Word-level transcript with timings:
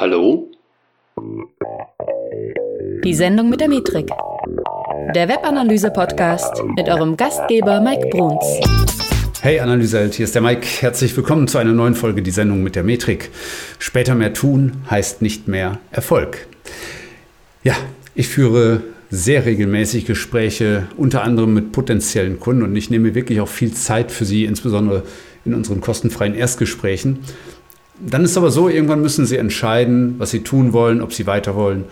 Hallo? 0.00 0.50
Die 3.04 3.12
Sendung 3.12 3.50
mit 3.50 3.60
der 3.60 3.68
Metrik. 3.68 4.08
Der 5.14 5.28
Webanalyse-Podcast 5.28 6.62
mit 6.74 6.88
eurem 6.88 7.18
Gastgeber 7.18 7.82
Mike 7.82 8.08
Bruns. 8.08 8.46
Hey 9.42 9.60
Analyseheld, 9.60 10.14
hier 10.14 10.24
ist 10.24 10.34
der 10.34 10.40
Mike. 10.40 10.66
Herzlich 10.80 11.14
willkommen 11.14 11.48
zu 11.48 11.58
einer 11.58 11.72
neuen 11.72 11.94
Folge 11.94 12.22
Die 12.22 12.30
Sendung 12.30 12.62
mit 12.62 12.76
der 12.76 12.82
Metrik. 12.82 13.30
Später 13.78 14.14
mehr 14.14 14.32
tun 14.32 14.78
heißt 14.88 15.20
nicht 15.20 15.48
mehr 15.48 15.80
Erfolg. 15.90 16.46
Ja, 17.62 17.74
ich 18.14 18.28
führe 18.28 18.80
sehr 19.10 19.44
regelmäßig 19.44 20.06
Gespräche, 20.06 20.86
unter 20.96 21.24
anderem 21.24 21.52
mit 21.52 21.72
potenziellen 21.72 22.40
Kunden 22.40 22.62
und 22.62 22.74
ich 22.74 22.88
nehme 22.88 23.14
wirklich 23.14 23.42
auch 23.42 23.48
viel 23.48 23.74
Zeit 23.74 24.10
für 24.12 24.24
sie, 24.24 24.46
insbesondere 24.46 25.02
in 25.44 25.52
unseren 25.52 25.82
kostenfreien 25.82 26.34
Erstgesprächen. 26.34 27.18
Dann 28.00 28.24
ist 28.24 28.36
aber 28.36 28.50
so, 28.50 28.68
irgendwann 28.68 29.02
müssen 29.02 29.26
sie 29.26 29.36
entscheiden, 29.36 30.14
was 30.18 30.30
sie 30.30 30.40
tun 30.40 30.72
wollen, 30.72 31.02
ob 31.02 31.12
sie 31.12 31.26
weiter 31.26 31.54
wollen, 31.54 31.84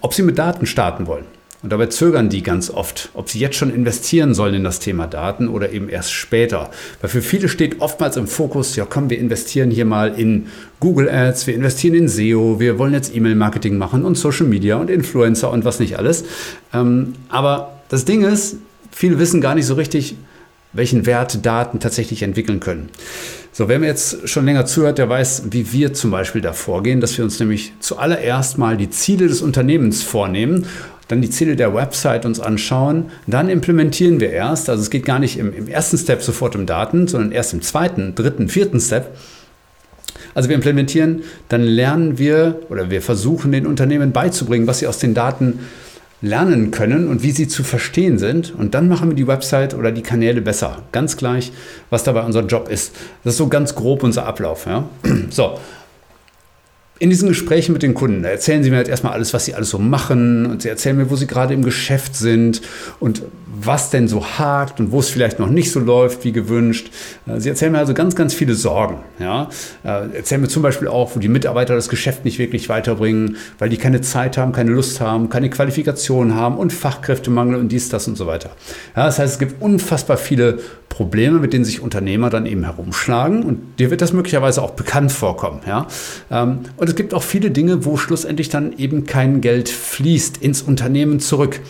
ob 0.00 0.12
sie 0.12 0.22
mit 0.22 0.38
Daten 0.38 0.66
starten 0.66 1.06
wollen. 1.06 1.24
Und 1.62 1.72
dabei 1.72 1.86
zögern 1.86 2.28
die 2.28 2.42
ganz 2.42 2.70
oft, 2.70 3.08
ob 3.14 3.30
sie 3.30 3.38
jetzt 3.38 3.56
schon 3.56 3.74
investieren 3.74 4.34
sollen 4.34 4.54
in 4.54 4.64
das 4.64 4.78
Thema 4.78 5.06
Daten 5.06 5.48
oder 5.48 5.72
eben 5.72 5.88
erst 5.88 6.12
später. 6.12 6.70
Weil 7.00 7.10
für 7.10 7.22
viele 7.22 7.48
steht 7.48 7.80
oftmals 7.80 8.16
im 8.16 8.26
Fokus, 8.26 8.76
ja 8.76 8.86
komm, 8.88 9.08
wir 9.10 9.18
investieren 9.18 9.70
hier 9.70 9.86
mal 9.86 10.14
in 10.16 10.46
Google 10.78 11.08
Ads, 11.08 11.46
wir 11.46 11.54
investieren 11.54 11.94
in 11.94 12.08
SEO, 12.08 12.60
wir 12.60 12.78
wollen 12.78 12.92
jetzt 12.92 13.14
E-Mail-Marketing 13.16 13.78
machen 13.78 14.04
und 14.04 14.16
Social 14.16 14.46
Media 14.46 14.76
und 14.76 14.90
Influencer 14.90 15.50
und 15.50 15.64
was 15.64 15.80
nicht 15.80 15.98
alles. 15.98 16.24
Ähm, 16.74 17.14
aber 17.30 17.80
das 17.88 18.04
Ding 18.04 18.22
ist, 18.22 18.58
viele 18.92 19.18
wissen 19.18 19.40
gar 19.40 19.54
nicht 19.54 19.66
so 19.66 19.74
richtig, 19.74 20.14
welchen 20.76 21.06
Wert 21.06 21.44
Daten 21.44 21.80
tatsächlich 21.80 22.22
entwickeln 22.22 22.60
können. 22.60 22.90
So, 23.52 23.68
wer 23.68 23.78
mir 23.78 23.86
jetzt 23.86 24.28
schon 24.28 24.44
länger 24.44 24.66
zuhört, 24.66 24.98
der 24.98 25.08
weiß, 25.08 25.44
wie 25.50 25.72
wir 25.72 25.94
zum 25.94 26.10
Beispiel 26.10 26.42
da 26.42 26.52
vorgehen, 26.52 27.00
dass 27.00 27.16
wir 27.16 27.24
uns 27.24 27.40
nämlich 27.40 27.72
zuallererst 27.80 28.58
mal 28.58 28.76
die 28.76 28.90
Ziele 28.90 29.28
des 29.28 29.40
Unternehmens 29.40 30.02
vornehmen 30.02 30.66
dann 31.08 31.22
die 31.22 31.30
Ziele 31.30 31.56
der 31.56 31.74
Website 31.74 32.26
uns 32.26 32.40
anschauen, 32.40 33.06
dann 33.26 33.48
implementieren 33.48 34.20
wir 34.20 34.30
erst. 34.30 34.68
Also 34.68 34.82
es 34.82 34.90
geht 34.90 35.04
gar 35.04 35.18
nicht 35.18 35.38
im, 35.38 35.54
im, 35.54 35.68
ersten 35.68 35.98
Step 35.98 36.22
sofort 36.22 36.56
um 36.56 36.66
Daten, 36.66 37.06
sondern 37.06 37.32
erst 37.32 37.52
im 37.52 37.62
zweiten, 37.62 38.14
dritten, 38.14 38.48
vierten 38.48 38.80
Step. 38.80 39.16
Also 40.34 40.48
wir 40.48 40.56
implementieren, 40.56 41.22
dann 41.48 41.62
lernen 41.62 42.18
wir 42.18 42.60
oder 42.68 42.90
wir 42.90 43.02
versuchen 43.02 43.52
den 43.52 43.66
Unternehmen 43.66 44.12
beizubringen, 44.12 44.66
was 44.66 44.80
sie 44.80 44.86
aus 44.86 44.98
den 44.98 45.14
Daten 45.14 45.60
lernen 46.22 46.70
können 46.70 47.08
und 47.08 47.22
wie 47.22 47.30
sie 47.30 47.46
zu 47.46 47.62
verstehen 47.62 48.18
sind. 48.18 48.54
Und 48.54 48.74
dann 48.74 48.88
machen 48.88 49.10
wir 49.10 49.16
die 49.16 49.26
Website 49.26 49.74
oder 49.74 49.92
die 49.92 50.02
Kanäle 50.02 50.40
besser. 50.40 50.82
Ganz 50.92 51.16
gleich, 51.16 51.52
was 51.90 52.04
dabei 52.04 52.22
unser 52.22 52.44
Job 52.44 52.68
ist. 52.68 52.94
Das 53.24 53.34
ist 53.34 53.38
so 53.38 53.48
ganz 53.48 53.74
grob 53.74 54.02
unser 54.02 54.26
Ablauf. 54.26 54.66
Ja? 54.66 54.88
So, 55.30 55.58
in 56.98 57.10
diesen 57.10 57.28
Gesprächen 57.28 57.72
mit 57.72 57.82
den 57.82 57.94
Kunden, 57.94 58.24
erzählen 58.24 58.62
sie 58.62 58.70
mir 58.70 58.76
halt 58.76 58.88
erstmal 58.88 59.12
alles, 59.12 59.34
was 59.34 59.44
sie 59.44 59.54
alles 59.54 59.70
so 59.70 59.78
machen 59.78 60.46
und 60.46 60.62
sie 60.62 60.68
erzählen 60.68 60.96
mir, 60.96 61.10
wo 61.10 61.16
sie 61.16 61.26
gerade 61.26 61.52
im 61.52 61.62
Geschäft 61.62 62.16
sind 62.16 62.62
und 63.00 63.22
was 63.58 63.90
denn 63.90 64.08
so 64.08 64.24
hakt 64.24 64.80
und 64.80 64.92
wo 64.92 65.00
es 65.00 65.08
vielleicht 65.08 65.38
noch 65.38 65.48
nicht 65.48 65.70
so 65.72 65.80
läuft 65.80 66.24
wie 66.24 66.32
gewünscht. 66.32 66.90
Äh, 67.26 67.40
sie 67.40 67.48
erzählen 67.48 67.72
mir 67.72 67.78
also 67.78 67.94
ganz, 67.94 68.16
ganz 68.16 68.34
viele 68.34 68.54
Sorgen. 68.54 68.98
Ja? 69.18 69.48
Äh, 69.84 70.16
erzählen 70.16 70.40
mir 70.40 70.48
zum 70.48 70.62
Beispiel 70.62 70.88
auch, 70.88 71.14
wo 71.14 71.20
die 71.20 71.28
Mitarbeiter 71.28 71.74
das 71.74 71.88
Geschäft 71.88 72.24
nicht 72.24 72.38
wirklich 72.38 72.68
weiterbringen, 72.68 73.36
weil 73.58 73.68
die 73.68 73.76
keine 73.76 74.00
Zeit 74.00 74.38
haben, 74.38 74.52
keine 74.52 74.70
Lust 74.70 75.00
haben, 75.00 75.28
keine 75.28 75.50
Qualifikationen 75.50 76.34
haben 76.34 76.56
und 76.56 76.72
Fachkräftemangel 76.72 77.60
und 77.60 77.68
dies, 77.70 77.88
das 77.88 78.08
und 78.08 78.16
so 78.16 78.26
weiter. 78.26 78.50
Ja, 78.94 79.06
das 79.06 79.18
heißt, 79.18 79.34
es 79.34 79.38
gibt 79.38 79.60
unfassbar 79.60 80.16
viele 80.16 80.58
Probleme, 80.96 81.38
mit 81.38 81.52
denen 81.52 81.64
sich 81.64 81.80
Unternehmer 81.80 82.30
dann 82.30 82.46
eben 82.46 82.64
herumschlagen 82.64 83.42
und 83.42 83.78
dir 83.78 83.90
wird 83.90 84.00
das 84.00 84.12
möglicherweise 84.12 84.62
auch 84.62 84.72
bekannt 84.72 85.12
vorkommen. 85.12 85.60
Ja? 85.66 85.86
Ähm, 86.30 86.60
und 86.76 86.88
es 86.88 86.94
gibt 86.94 87.12
auch 87.12 87.22
viele 87.22 87.50
Dinge, 87.50 87.84
wo 87.84 87.96
schlussendlich 87.96 88.48
dann 88.48 88.72
eben 88.78 89.04
kein 89.04 89.40
Geld 89.40 89.68
fließt 89.68 90.38
ins 90.38 90.62
Unternehmen 90.62 91.20
zurück. 91.20 91.60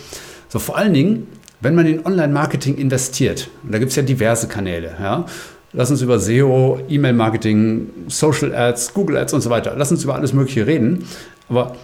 So 0.49 0.59
vor 0.59 0.77
allen 0.77 0.93
Dingen 0.93 1.27
wenn 1.59 1.75
man 1.75 1.87
in 1.87 2.05
Online-Marketing 2.05 2.75
investiert, 2.77 3.49
und 3.63 3.73
da 3.73 3.79
gibt 3.79 3.89
es 3.89 3.95
ja 3.95 4.03
diverse 4.03 4.47
Kanäle, 4.47 4.95
ja, 4.99 5.25
lass 5.73 5.89
uns 5.89 6.01
über 6.01 6.19
SEO, 6.19 6.79
E-Mail-Marketing, 6.87 7.89
Social 8.07 8.53
Ads, 8.53 8.93
Google 8.93 9.17
Ads 9.17 9.33
und 9.33 9.41
so 9.41 9.49
weiter, 9.49 9.73
lass 9.75 9.91
uns 9.91 10.03
über 10.03 10.15
alles 10.15 10.33
Mögliche 10.33 10.67
reden, 10.67 11.05
aber 11.49 11.75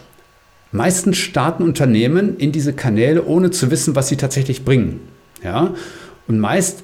meistens 0.72 1.17
starten 1.17 1.63
Unternehmen 1.63 2.38
in 2.38 2.51
diese 2.51 2.73
Kanäle, 2.73 3.25
ohne 3.25 3.51
zu 3.51 3.72
wissen, 3.72 3.96
was 3.96 4.09
sie 4.09 4.17
tatsächlich 4.17 4.63
bringen. 4.63 5.01
Ja? 5.44 5.73
Und 6.28 6.40
meist 6.40 6.84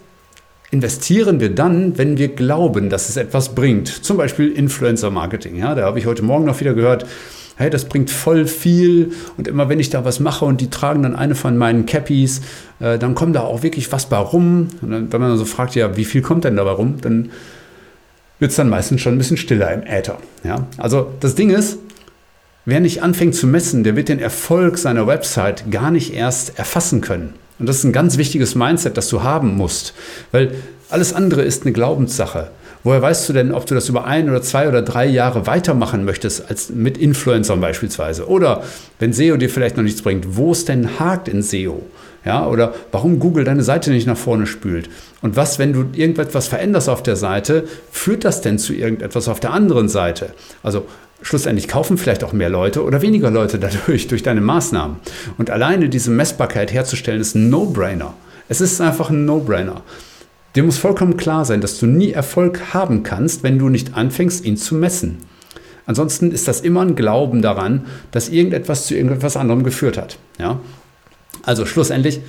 investieren 0.72 1.40
wir 1.40 1.54
dann, 1.54 1.98
wenn 1.98 2.18
wir 2.18 2.30
glauben, 2.30 2.90
dass 2.90 3.10
es 3.10 3.18
etwas 3.18 3.56
bringt. 3.56 3.88
Zum 3.88 4.18
Beispiel 4.18 4.52
Influencer-Marketing. 4.52 5.56
Ja? 5.56 5.76
Da 5.76 5.84
habe 5.84 6.00
ich 6.00 6.06
heute 6.06 6.24
Morgen 6.24 6.46
noch 6.46 6.60
wieder 6.60 6.74
gehört, 6.74 7.06
hey, 7.58 7.70
das 7.70 7.86
bringt 7.86 8.10
voll 8.10 8.46
viel 8.48 9.12
und 9.36 9.48
immer 9.48 9.68
wenn 9.68 9.80
ich 9.80 9.90
da 9.90 10.06
was 10.06 10.20
mache 10.20 10.46
und 10.46 10.62
die 10.62 10.70
tragen 10.70 11.04
dann 11.04 11.16
eine 11.16 11.36
von 11.36 11.58
meinen 11.58 11.86
Cappies, 11.86 12.42
äh, 12.80 12.98
dann 12.98 13.16
kommt 13.16 13.36
da 13.36 13.42
auch 13.42 13.64
wirklich 13.64 13.92
was 13.92 14.08
bei 14.08 14.18
rum. 14.18 14.70
Und 14.82 14.92
dann, 14.92 15.12
wenn 15.12 15.22
man 15.22 15.38
so 15.38 15.44
fragt, 15.44 15.76
ja, 15.76 15.98
wie 15.98 16.06
viel 16.06 16.22
kommt 16.22 16.46
denn 16.46 16.56
dabei 16.56 16.72
rum, 16.72 16.96
dann 17.02 17.32
wird 18.40 18.52
es 18.52 18.58
dann 18.58 18.70
meistens 18.70 19.02
schon 19.02 19.16
ein 19.16 19.18
bisschen 19.18 19.38
stiller 19.38 19.74
im 19.74 19.84
Äther. 19.84 20.20
Ja? 20.44 20.68
Also 20.78 21.12
das 21.20 21.36
Ding 21.36 21.50
ist, 21.50 21.80
wer 22.64 22.80
nicht 22.80 23.04
anfängt 23.04 23.36
zu 23.36 23.48
messen, 23.48 23.84
der 23.84 23.96
wird 23.98 24.08
den 24.08 24.20
Erfolg 24.20 24.78
seiner 24.78 25.08
Website 25.08 25.70
gar 25.70 25.92
nicht 25.92 26.14
erst 26.14 26.58
erfassen 26.58 27.02
können. 27.02 27.34
Und 27.60 27.68
das 27.68 27.78
ist 27.78 27.84
ein 27.84 27.94
ganz 27.94 28.18
wichtiges 28.18 28.56
Mindset, 28.56 28.98
das 28.98 29.10
du 29.10 29.22
haben 29.22 29.56
musst, 29.56 29.94
weil 30.32 30.54
alles 30.90 31.14
andere 31.14 31.44
ist 31.44 31.64
eine 31.64 31.74
Glaubenssache. 31.74 32.50
Woher 32.84 33.02
weißt 33.02 33.28
du 33.28 33.34
denn, 33.34 33.52
ob 33.54 33.66
du 33.66 33.76
das 33.76 33.90
über 33.90 34.06
ein 34.06 34.30
oder 34.30 34.42
zwei 34.42 34.70
oder 34.70 34.82
drei 34.82 35.06
Jahre 35.06 35.46
weitermachen 35.46 36.06
möchtest, 36.06 36.50
als 36.50 36.70
mit 36.70 36.98
Influencern 36.98 37.60
beispielsweise? 37.60 38.28
Oder 38.28 38.64
wenn 39.00 39.12
SEO 39.12 39.36
dir 39.36 39.50
vielleicht 39.50 39.76
noch 39.76 39.84
nichts 39.84 40.02
bringt, 40.02 40.38
wo 40.38 40.54
es 40.54 40.64
denn 40.64 40.98
hakt 40.98 41.28
in 41.28 41.42
SEO? 41.42 41.84
Ja, 42.26 42.48
oder 42.48 42.74
warum 42.92 43.20
Google 43.20 43.44
deine 43.44 43.64
Seite 43.64 43.92
nicht 43.92 44.08
nach 44.08 44.18
vorne 44.18 44.46
spült? 44.46 44.90
Und 45.22 45.36
was, 45.36 45.60
wenn 45.60 45.74
du 45.74 45.86
irgendetwas 45.94 46.48
veränderst 46.48 46.90
auf 46.90 47.04
der 47.04 47.16
Seite, 47.16 47.66
führt 47.92 48.24
das 48.24 48.42
denn 48.42 48.60
zu 48.60 48.74
irgendetwas 48.74 49.28
auf 49.28 49.40
der 49.40 49.52
anderen 49.52 49.90
Seite? 49.90 50.34
Also 50.64 50.86
schlussendlich 51.22 51.68
kaufen 51.68 51.98
vielleicht 51.98 52.24
auch 52.24 52.34
mehr 52.34 52.50
Leute 52.50 52.84
oder 52.84 53.02
weniger 53.02 53.32
Leute 53.32 53.60
dadurch, 53.60 54.08
durch 54.08 54.24
deine 54.24 54.42
Maßnahmen. 54.42 54.98
Und 55.38 55.50
alleine 55.50 55.90
diese 55.90 56.12
Messbarkeit 56.12 56.72
herzustellen, 56.72 57.22
ist 57.22 57.36
ein 57.36 57.50
No-Brainer. 57.50 58.14
Es 58.48 58.62
ist 58.62 58.82
einfach 58.82 59.10
ein 59.10 59.26
No-Brainer. 59.26 59.84
Dir 60.56 60.64
muss 60.64 60.78
vollkommen 60.78 61.18
klar 61.18 61.46
sein, 61.46 61.62
dass 61.62 61.80
du 61.80 61.86
nie 61.86 62.12
Erfolg 62.12 62.74
haben 62.74 63.04
kannst, 63.04 63.44
wenn 63.44 63.60
du 63.60 63.70
nicht 63.70 63.94
anfängst, 63.96 64.44
ihn 64.44 64.58
zu 64.58 64.76
messen. 64.76 65.18
Ansonsten 65.86 66.32
ist 66.32 66.48
das 66.48 66.62
immer 66.62 66.82
ein 66.82 66.96
Glauben 66.96 67.42
daran, 67.42 67.86
dass 68.12 68.30
irgendetwas 68.30 68.88
zu 68.88 68.96
irgendetwas 68.96 69.38
anderem 69.38 69.64
geführt 69.64 69.98
hat. 69.98 70.18
Ja? 70.40 70.60
Also 71.44 71.66
schlussendlich, 71.66 72.22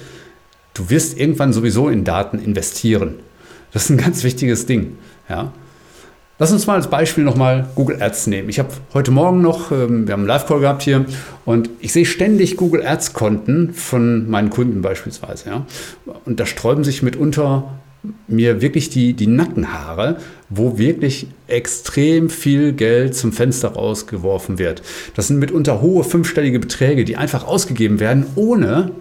du 0.74 0.90
wirst 0.90 1.18
irgendwann 1.18 1.52
sowieso 1.52 1.88
in 1.88 2.04
Daten 2.04 2.38
investieren. 2.38 3.16
Das 3.72 3.84
ist 3.84 3.90
ein 3.90 3.98
ganz 3.98 4.24
wichtiges 4.24 4.66
Ding. 4.66 4.98
Ja? 5.28 5.52
Lass 6.40 6.52
uns 6.52 6.66
mal 6.66 6.76
als 6.76 6.88
Beispiel 6.88 7.22
nochmal 7.22 7.68
Google 7.74 8.02
Ads 8.02 8.26
nehmen. 8.26 8.48
Ich 8.48 8.58
habe 8.58 8.70
heute 8.94 9.10
Morgen 9.10 9.42
noch, 9.42 9.72
ähm, 9.72 10.06
wir 10.06 10.14
haben 10.14 10.20
einen 10.20 10.28
Live-Call 10.28 10.60
gehabt 10.60 10.80
hier 10.80 11.04
und 11.44 11.68
ich 11.80 11.92
sehe 11.92 12.06
ständig 12.06 12.56
Google 12.56 12.82
Ads-Konten 12.82 13.74
von 13.74 14.30
meinen 14.30 14.48
Kunden 14.48 14.80
beispielsweise. 14.80 15.50
Ja? 15.50 15.66
Und 16.24 16.40
da 16.40 16.46
sträuben 16.46 16.82
sich 16.82 17.02
mitunter 17.02 17.78
mir 18.26 18.62
wirklich 18.62 18.88
die, 18.88 19.12
die 19.12 19.26
Nackenhaare, 19.26 20.16
wo 20.48 20.78
wirklich 20.78 21.26
extrem 21.46 22.30
viel 22.30 22.72
Geld 22.72 23.14
zum 23.14 23.32
Fenster 23.32 23.74
rausgeworfen 23.74 24.58
wird. 24.58 24.80
Das 25.16 25.28
sind 25.28 25.40
mitunter 25.40 25.82
hohe 25.82 26.04
fünfstellige 26.04 26.58
Beträge, 26.58 27.04
die 27.04 27.18
einfach 27.18 27.46
ausgegeben 27.46 28.00
werden, 28.00 28.24
ohne 28.34 28.92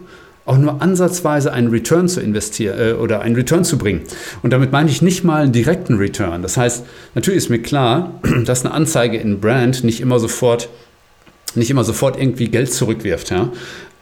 auch 0.49 0.57
nur 0.57 0.81
ansatzweise 0.81 1.53
einen 1.53 1.69
Return 1.69 2.07
zu 2.07 2.21
investieren 2.21 2.79
äh, 2.79 2.93
oder 2.93 3.21
einen 3.21 3.35
Return 3.35 3.63
zu 3.63 3.77
bringen. 3.77 4.01
Und 4.41 4.51
damit 4.51 4.71
meine 4.71 4.89
ich 4.89 5.01
nicht 5.01 5.23
mal 5.23 5.43
einen 5.43 5.51
direkten 5.51 5.97
Return. 5.97 6.41
Das 6.41 6.57
heißt, 6.57 6.85
natürlich 7.13 7.37
ist 7.37 7.49
mir 7.49 7.61
klar, 7.61 8.19
dass 8.45 8.65
eine 8.65 8.73
Anzeige 8.73 9.17
in 9.17 9.39
Brand 9.39 9.83
nicht 9.83 10.01
immer 10.01 10.19
sofort 10.19 10.69
nicht 11.55 11.71
immer 11.71 11.83
sofort 11.83 12.19
irgendwie 12.19 12.47
Geld 12.47 12.71
zurückwirft. 12.71 13.31
Ja? 13.31 13.51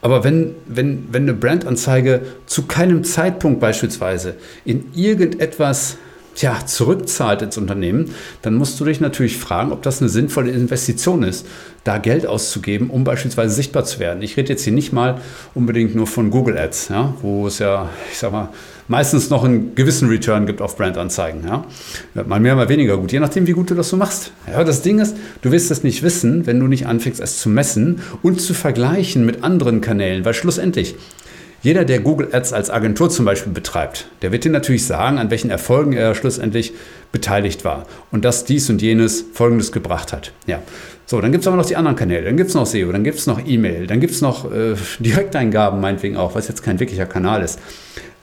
Aber 0.02 0.24
wenn, 0.24 0.56
wenn, 0.68 1.08
wenn 1.12 1.24
eine 1.24 1.34
Brandanzeige 1.34 2.22
zu 2.46 2.64
keinem 2.64 3.04
Zeitpunkt 3.04 3.60
beispielsweise 3.60 4.36
in 4.66 4.86
irgendetwas 4.94 5.98
tja, 6.38 6.66
zurückzahlt 6.66 7.42
ins 7.42 7.58
Unternehmen, 7.58 8.12
dann 8.44 8.56
musst 8.56 8.80
du 8.80 8.86
dich 8.86 9.02
natürlich 9.02 9.38
fragen, 9.38 9.72
ob 9.72 9.82
das 9.82 10.02
eine 10.02 10.10
sinnvolle 10.10 10.52
Investition 10.52 11.24
ist, 11.24 11.46
da 11.84 11.98
Geld 11.98 12.26
auszugeben, 12.26 12.90
um 12.90 13.04
beispielsweise 13.04 13.54
sichtbar 13.56 13.86
zu 13.86 14.00
werden. 14.00 14.22
Ich 14.22 14.38
rede 14.38 14.50
jetzt 14.50 14.64
hier 14.64 14.74
nicht 14.74 14.94
mal 14.94 15.20
unbedingt 15.56 15.96
nur 15.96 16.06
von 16.06 16.30
Google 16.30 16.58
Ads, 16.58 16.90
ja, 16.90 17.14
wo 17.22 17.48
es 17.48 17.60
ja, 17.60 17.90
ich 18.12 18.18
sag 18.18 18.32
mal, 18.32 18.50
meistens 18.88 19.30
noch 19.30 19.44
einen 19.44 19.74
gewissen 19.74 20.08
Return 20.10 20.46
gibt 20.46 20.62
auf 20.62 20.78
Brandanzeigen. 20.78 21.44
Ja. 21.46 21.66
Mal 22.26 22.40
mehr, 22.40 22.56
mal 22.56 22.70
weniger 22.70 22.98
gut, 22.98 23.12
je 23.12 23.20
nachdem, 23.20 23.48
wie 23.48 23.54
gut 23.54 23.72
du 23.72 23.76
das 23.76 23.90
so 23.90 23.98
machst. 23.98 24.32
Ja, 24.48 24.64
das 24.64 24.82
Ding 24.84 25.00
ist, 25.00 25.16
du 25.42 25.52
wirst 25.52 25.72
es 25.72 25.84
nicht 25.84 26.04
wissen, 26.04 26.46
wenn 26.46 26.60
du 26.60 26.68
nicht 26.68 26.86
anfängst, 26.86 27.20
es 27.20 27.40
zu 27.40 27.50
messen 27.50 28.02
und 28.22 28.40
zu 28.40 28.54
vergleichen 28.54 29.26
mit 29.26 29.44
anderen 29.44 29.82
Kanälen, 29.82 30.24
weil 30.24 30.34
schlussendlich, 30.34 30.96
Jeder, 31.64 31.86
der 31.86 32.00
Google 32.00 32.30
Ads 32.32 32.54
als 32.54 32.70
Agentur 32.70 33.10
zum 33.10 33.26
Beispiel 33.26 33.52
betreibt, 33.52 34.08
der 34.22 34.32
wird 34.32 34.44
dir 34.44 34.52
natürlich 34.52 34.86
sagen, 34.86 35.18
an 35.18 35.32
welchen 35.32 35.50
Erfolgen 35.50 35.94
er 35.94 36.14
schlussendlich 36.14 36.74
beteiligt 37.12 37.66
war 37.66 37.88
und 38.12 38.26
dass 38.26 38.46
dies 38.46 38.70
und 38.70 38.82
jenes 38.82 39.26
Folgendes 39.34 39.72
gebracht 39.72 40.14
hat. 40.14 40.32
Ja. 40.46 40.62
So, 41.08 41.20
dann 41.20 41.32
gibt 41.32 41.44
es 41.44 41.48
aber 41.48 41.58
noch 41.58 41.66
die 41.66 41.76
anderen 41.76 41.96
Kanäle, 41.96 42.26
dann 42.26 42.38
gibt 42.38 42.50
es 42.50 42.56
noch 42.56 42.66
SEO, 42.66 42.92
dann 42.92 43.04
gibt 43.04 43.18
es 43.18 43.28
noch 43.28 43.40
E-Mail, 43.44 43.88
dann 43.88 44.00
gibt 44.00 44.14
es 44.14 44.22
noch 44.22 44.52
äh, 44.52 44.76
Direkteingaben 45.00 45.82
meinetwegen 45.82 46.18
auch, 46.18 46.36
was 46.36 46.48
jetzt 46.48 46.64
kein 46.64 46.80
wirklicher 46.80 47.06
Kanal 47.06 47.42
ist. 47.42 47.60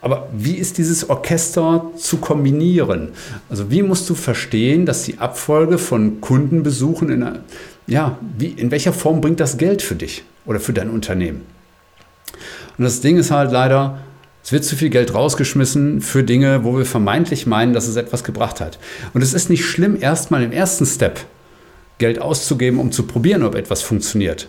Aber 0.01 0.29
wie 0.37 0.57
ist 0.57 0.77
dieses 0.77 1.09
Orchester 1.09 1.91
zu 1.97 2.19
kombinieren? 2.19 3.09
Also 3.49 3.71
wie 3.71 3.83
musst 3.83 4.09
du 4.11 4.15
verstehen, 4.15 4.85
dass 4.85 5.05
die 5.05 5.19
Abfolge 5.19 5.79
von 5.79 6.21
Kundenbesuchen 6.21 7.09
in, 7.09 7.39
ja, 7.87 8.19
wie, 8.37 8.49
in 8.49 8.71
welcher 8.71 8.93
Form 8.93 9.23
bringt 9.23 9.41
das 9.41 9.57
Geld 9.57 9.81
für 9.81 9.95
dich 9.95 10.23
oder 10.45 10.61
für 10.61 10.75
dein 10.75 10.91
Unternehmen? 10.91 11.41
Und 12.79 12.85
das 12.85 13.01
Ding 13.01 13.17
ist 13.17 13.31
halt 13.31 13.53
leider, 13.53 13.99
es 14.43 14.53
wird 14.53 14.65
zu 14.65 14.77
viel 14.77 14.91
Geld 14.91 15.15
rausgeschmissen 15.15 16.01
für 16.01 16.23
Dinge, 16.23 16.65
wo 16.65 16.77
wir 16.77 16.85
vermeintlich 16.85 17.47
meinen, 17.47 17.73
dass 17.73 17.89
es 17.89 17.97
etwas 17.97 18.25
gebracht 18.25 18.61
hat. 18.61 18.79
Und 19.15 19.23
es 19.23 19.33
ist 19.33 19.49
nicht 19.49 19.65
schlimm, 19.65 19.97
erstmal 20.01 20.43
im 20.43 20.53
ersten 20.53 20.85
Step 20.85 21.21
Geld 21.99 22.21
auszugeben, 22.21 22.79
um 22.79 22.93
zu 22.93 23.05
probieren, 23.05 23.43
ob 23.43 23.55
etwas 23.55 23.83
funktioniert. 23.83 24.49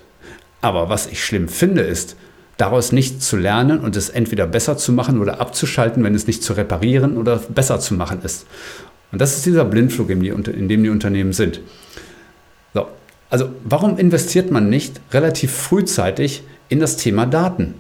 Aber 0.62 0.90
was 0.90 1.08
ich 1.08 1.24
schlimm 1.24 1.48
finde, 1.48 1.82
ist, 1.82 2.16
daraus 2.58 2.92
nicht 2.92 3.22
zu 3.22 3.38
lernen 3.38 3.80
und 3.80 3.96
es 3.96 4.10
entweder 4.10 4.48
besser 4.48 4.78
zu 4.78 4.92
machen 4.92 5.22
oder 5.22 5.40
abzuschalten, 5.40 6.04
wenn 6.04 6.16
es 6.16 6.28
nicht 6.28 6.44
zu 6.44 6.54
reparieren 6.54 7.18
oder 7.18 7.38
besser 7.38 7.80
zu 7.80 7.94
machen 7.94 8.22
ist. 8.24 8.46
Und 9.12 9.22
das 9.22 9.38
ist 9.38 9.46
dieser 9.46 9.66
Blindflug, 9.66 10.10
in, 10.10 10.68
dem 10.68 10.84
die 10.84 10.90
Unternehmen 10.90 11.34
sind. 11.34 11.62
So. 12.74 12.88
Also 13.30 13.50
warum 13.64 13.98
investiert 13.98 14.52
man 14.52 14.70
nicht 14.70 15.00
relativ 15.14 15.52
frühzeitig 15.54 16.44
in 16.68 16.80
das 16.80 16.98
Thema 16.98 17.26
Daten? 17.26 17.76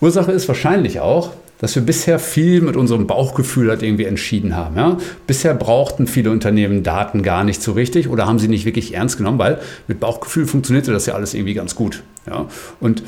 Ursache 0.00 0.32
ist 0.32 0.48
wahrscheinlich 0.48 1.00
auch, 1.00 1.32
dass 1.60 1.74
wir 1.74 1.82
bisher 1.82 2.18
viel 2.18 2.62
mit 2.62 2.74
unserem 2.74 3.06
Bauchgefühl 3.06 3.68
halt 3.68 3.82
irgendwie 3.82 4.06
entschieden 4.06 4.56
haben. 4.56 4.76
Ja? 4.76 4.96
Bisher 5.26 5.52
brauchten 5.54 6.06
viele 6.06 6.30
Unternehmen 6.30 6.82
Daten 6.82 7.22
gar 7.22 7.44
nicht 7.44 7.62
so 7.62 7.72
richtig 7.72 8.08
oder 8.08 8.26
haben 8.26 8.38
sie 8.38 8.48
nicht 8.48 8.64
wirklich 8.64 8.94
ernst 8.94 9.18
genommen, 9.18 9.38
weil 9.38 9.60
mit 9.86 10.00
Bauchgefühl 10.00 10.46
funktionierte 10.46 10.90
das 10.90 11.04
ja 11.04 11.14
alles 11.14 11.34
irgendwie 11.34 11.52
ganz 11.52 11.74
gut. 11.74 12.02
Ja? 12.26 12.46
Und 12.80 13.02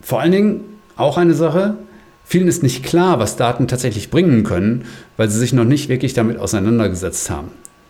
vor 0.00 0.20
allen 0.20 0.32
Dingen 0.32 0.60
auch 0.96 1.18
eine 1.18 1.34
Sache, 1.34 1.76
vielen 2.24 2.48
ist 2.48 2.64
nicht 2.64 2.84
klar, 2.84 3.20
was 3.20 3.36
Daten 3.36 3.68
tatsächlich 3.68 4.10
bringen 4.10 4.42
können, 4.42 4.86
weil 5.16 5.30
sie 5.30 5.38
sich 5.38 5.52
noch 5.52 5.64
nicht 5.64 5.88
wirklich 5.88 6.14
damit 6.14 6.38
auseinandergesetzt 6.38 7.30
haben. 7.30 7.48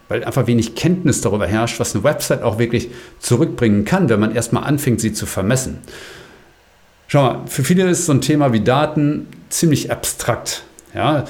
Weil 0.09 0.23
einfach 0.23 0.47
wenig 0.47 0.75
Kenntnis 0.75 1.23
darüber 1.23 1.47
herrscht, 1.47 1.81
was 1.81 1.95
eine 1.95 2.05
Website 2.05 2.43
auch 2.43 2.59
wirklich 2.59 2.91
zurückbringen 3.21 3.87
kann, 3.87 4.11
wenn 4.11 4.21
man 4.21 4.35
erstmal 4.35 4.65
anfängt, 4.65 5.01
sie 5.01 5.15
zu 5.15 5.25
vermessen. 5.25 5.79
Schau 7.08 7.23
mal, 7.23 7.41
für 7.47 7.62
viele 7.62 7.88
ist 7.88 8.06
so 8.06 8.12
ein 8.12 8.20
Thema 8.20 8.53
wie 8.53 8.61
Daten 8.61 9.29
ziemlich 9.49 9.91
abstrakt. 9.91 10.64
Ja? 10.94 11.25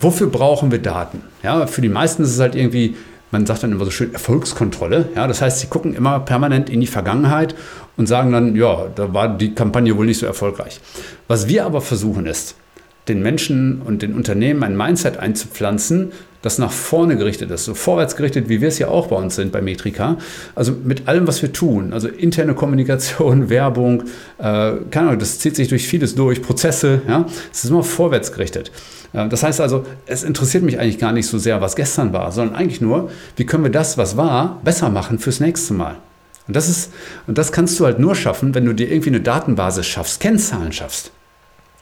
Wofür 0.00 0.28
brauchen 0.28 0.70
wir 0.70 0.78
Daten? 0.80 1.22
Ja, 1.42 1.66
für 1.66 1.82
die 1.82 1.88
meisten 1.88 2.22
ist 2.22 2.30
es 2.30 2.40
halt 2.40 2.54
irgendwie, 2.54 2.96
man 3.30 3.44
sagt 3.46 3.62
dann 3.62 3.72
immer 3.72 3.84
so 3.84 3.90
schön 3.90 4.12
Erfolgskontrolle. 4.12 5.10
Ja? 5.14 5.26
Das 5.26 5.42
heißt, 5.42 5.60
sie 5.60 5.66
gucken 5.66 5.94
immer 5.94 6.20
permanent 6.20 6.70
in 6.70 6.80
die 6.80 6.86
Vergangenheit 6.86 7.54
und 7.96 8.06
sagen 8.06 8.32
dann, 8.32 8.56
ja, 8.56 8.86
da 8.94 9.12
war 9.12 9.36
die 9.36 9.54
Kampagne 9.54 9.96
wohl 9.96 10.06
nicht 10.06 10.18
so 10.18 10.26
erfolgreich. 10.26 10.80
Was 11.28 11.48
wir 11.48 11.66
aber 11.66 11.80
versuchen 11.80 12.26
ist, 12.26 12.54
den 13.08 13.22
Menschen 13.22 13.82
und 13.82 14.02
den 14.02 14.14
Unternehmen 14.14 14.62
ein 14.62 14.76
Mindset 14.76 15.18
einzupflanzen, 15.18 16.12
das 16.46 16.58
nach 16.58 16.70
vorne 16.70 17.16
gerichtet 17.16 17.50
ist, 17.50 17.64
so 17.64 17.74
vorwärts 17.74 18.14
gerichtet, 18.14 18.48
wie 18.48 18.60
wir 18.60 18.68
es 18.68 18.78
ja 18.78 18.86
auch 18.86 19.08
bei 19.08 19.16
uns 19.16 19.34
sind 19.34 19.50
bei 19.50 19.60
Metrika. 19.60 20.16
Also 20.54 20.72
mit 20.72 21.08
allem, 21.08 21.26
was 21.26 21.42
wir 21.42 21.52
tun, 21.52 21.92
also 21.92 22.06
interne 22.06 22.54
Kommunikation, 22.54 23.50
Werbung, 23.50 24.04
äh, 24.38 24.74
keine 24.90 25.08
Ahnung, 25.08 25.18
das 25.18 25.40
zieht 25.40 25.56
sich 25.56 25.66
durch 25.66 25.88
vieles 25.88 26.14
durch, 26.14 26.42
Prozesse, 26.42 27.02
ja, 27.08 27.26
es 27.52 27.64
ist 27.64 27.70
immer 27.70 27.82
vorwärts 27.82 28.30
gerichtet. 28.30 28.70
Äh, 29.12 29.28
das 29.28 29.42
heißt 29.42 29.60
also, 29.60 29.84
es 30.06 30.22
interessiert 30.22 30.62
mich 30.62 30.78
eigentlich 30.78 30.98
gar 30.98 31.10
nicht 31.10 31.26
so 31.26 31.36
sehr, 31.36 31.60
was 31.60 31.74
gestern 31.74 32.12
war, 32.12 32.30
sondern 32.30 32.54
eigentlich 32.54 32.80
nur, 32.80 33.10
wie 33.34 33.44
können 33.44 33.64
wir 33.64 33.72
das, 33.72 33.98
was 33.98 34.16
war, 34.16 34.60
besser 34.62 34.88
machen 34.88 35.18
fürs 35.18 35.40
nächste 35.40 35.74
Mal. 35.74 35.96
Und 36.46 36.54
das 36.54 36.68
ist, 36.68 36.92
und 37.26 37.38
das 37.38 37.50
kannst 37.50 37.78
du 37.80 37.86
halt 37.86 37.98
nur 37.98 38.14
schaffen, 38.14 38.54
wenn 38.54 38.64
du 38.64 38.72
dir 38.72 38.88
irgendwie 38.88 39.10
eine 39.10 39.20
Datenbasis 39.20 39.84
schaffst, 39.84 40.20
Kennzahlen 40.20 40.72
schaffst. 40.72 41.10